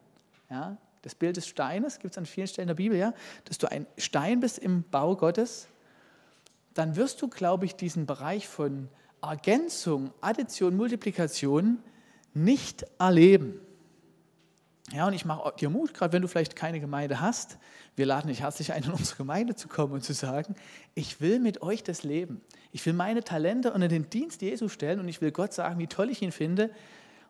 ja? 0.51 0.76
das 1.03 1.14
Bild 1.14 1.36
des 1.36 1.47
Steines 1.47 1.99
gibt 1.99 2.14
es 2.14 2.18
an 2.18 2.26
vielen 2.26 2.49
Stellen 2.49 2.68
der 2.68 2.74
Bibel, 2.74 2.99
ja? 2.99 3.14
dass 3.44 3.59
du 3.59 3.70
ein 3.70 3.86
Stein 3.97 4.40
bist 4.40 4.59
im 4.59 4.82
Bau 4.82 5.16
Gottes, 5.16 5.68
dann 6.74 6.97
wirst 6.97 7.22
du, 7.22 7.28
glaube 7.28 7.64
ich, 7.64 7.76
diesen 7.76 8.07
Bereich 8.07 8.49
von 8.49 8.88
Ergänzung, 9.22 10.12
Addition, 10.20 10.76
Multiplikation 10.76 11.78
nicht 12.34 12.84
erleben. 12.99 13.61
Ja, 14.92 15.09
und 15.09 15.14
ich 15.14 15.24
mache 15.24 15.53
dir 15.59 15.68
Mut, 15.68 15.94
gerade 15.94 16.12
wenn 16.12 16.22
du 16.22 16.28
vielleicht 16.28 16.55
keine 16.55 16.78
Gemeinde 16.78 17.20
hast. 17.20 17.59
Wir 17.97 18.07
laden 18.07 18.28
dich 18.28 18.42
herzlich 18.42 18.72
ein, 18.72 18.84
in 18.84 18.92
unsere 18.92 19.16
Gemeinde 19.16 19.57
zu 19.57 19.66
kommen 19.66 19.94
und 19.94 20.05
zu 20.05 20.12
sagen, 20.12 20.55
ich 20.94 21.20
will 21.20 21.40
mit 21.40 21.62
euch 21.62 21.82
das 21.82 22.05
leben. 22.05 22.40
Ich 22.70 22.86
will 22.86 22.92
meine 22.92 23.24
Talente 23.24 23.72
unter 23.72 23.88
den 23.88 24.11
Dienst 24.11 24.42
Jesu 24.42 24.68
stellen 24.68 25.01
und 25.01 25.09
ich 25.09 25.20
will 25.20 25.32
Gott 25.32 25.53
sagen, 25.53 25.78
wie 25.80 25.88
toll 25.88 26.11
ich 26.11 26.22
ihn 26.22 26.30
finde. 26.30 26.70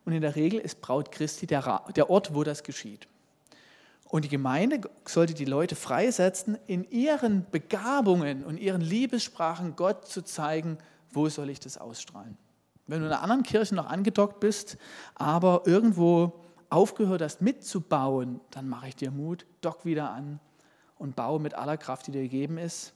Und 0.06 0.12
in 0.12 0.22
der 0.22 0.36
Regel 0.36 0.60
ist 0.60 0.80
Braut 0.80 1.10
Christi 1.10 1.46
der, 1.46 1.82
der 1.94 2.08
Ort, 2.08 2.34
wo 2.34 2.44
das 2.44 2.62
geschieht. 2.62 3.08
Und 4.04 4.24
die 4.24 4.28
Gemeinde 4.28 4.80
sollte 5.04 5.34
die 5.34 5.44
Leute 5.44 5.74
freisetzen, 5.74 6.56
in 6.68 6.88
ihren 6.90 7.44
Begabungen 7.50 8.44
und 8.44 8.58
ihren 8.58 8.80
Liebessprachen 8.80 9.74
Gott 9.74 10.06
zu 10.06 10.22
zeigen, 10.22 10.78
wo 11.10 11.28
soll 11.28 11.50
ich 11.50 11.58
das 11.58 11.76
ausstrahlen. 11.76 12.38
Wenn 12.86 13.00
du 13.00 13.06
in 13.06 13.12
einer 13.12 13.22
anderen 13.22 13.42
Kirche 13.42 13.74
noch 13.74 13.86
angedockt 13.86 14.38
bist, 14.38 14.78
aber 15.16 15.62
irgendwo 15.64 16.32
aufgehört 16.70 17.20
hast 17.20 17.42
mitzubauen, 17.42 18.40
dann 18.52 18.68
mache 18.68 18.88
ich 18.88 18.96
dir 18.96 19.10
Mut, 19.10 19.44
dock 19.60 19.84
wieder 19.84 20.12
an 20.12 20.38
und 20.98 21.16
baue 21.16 21.40
mit 21.40 21.54
aller 21.54 21.76
Kraft, 21.76 22.06
die 22.06 22.12
dir 22.12 22.22
gegeben 22.22 22.58
ist 22.58 22.94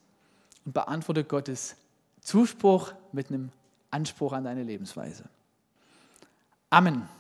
und 0.65 0.75
beantworte 0.75 1.25
Gottes 1.25 1.77
Zuspruch 2.21 2.93
mit 3.11 3.31
einem 3.31 3.51
Anspruch 3.91 4.33
an 4.33 4.45
deine 4.45 4.63
Lebensweise. 4.63 5.25
Amen. 6.73 7.20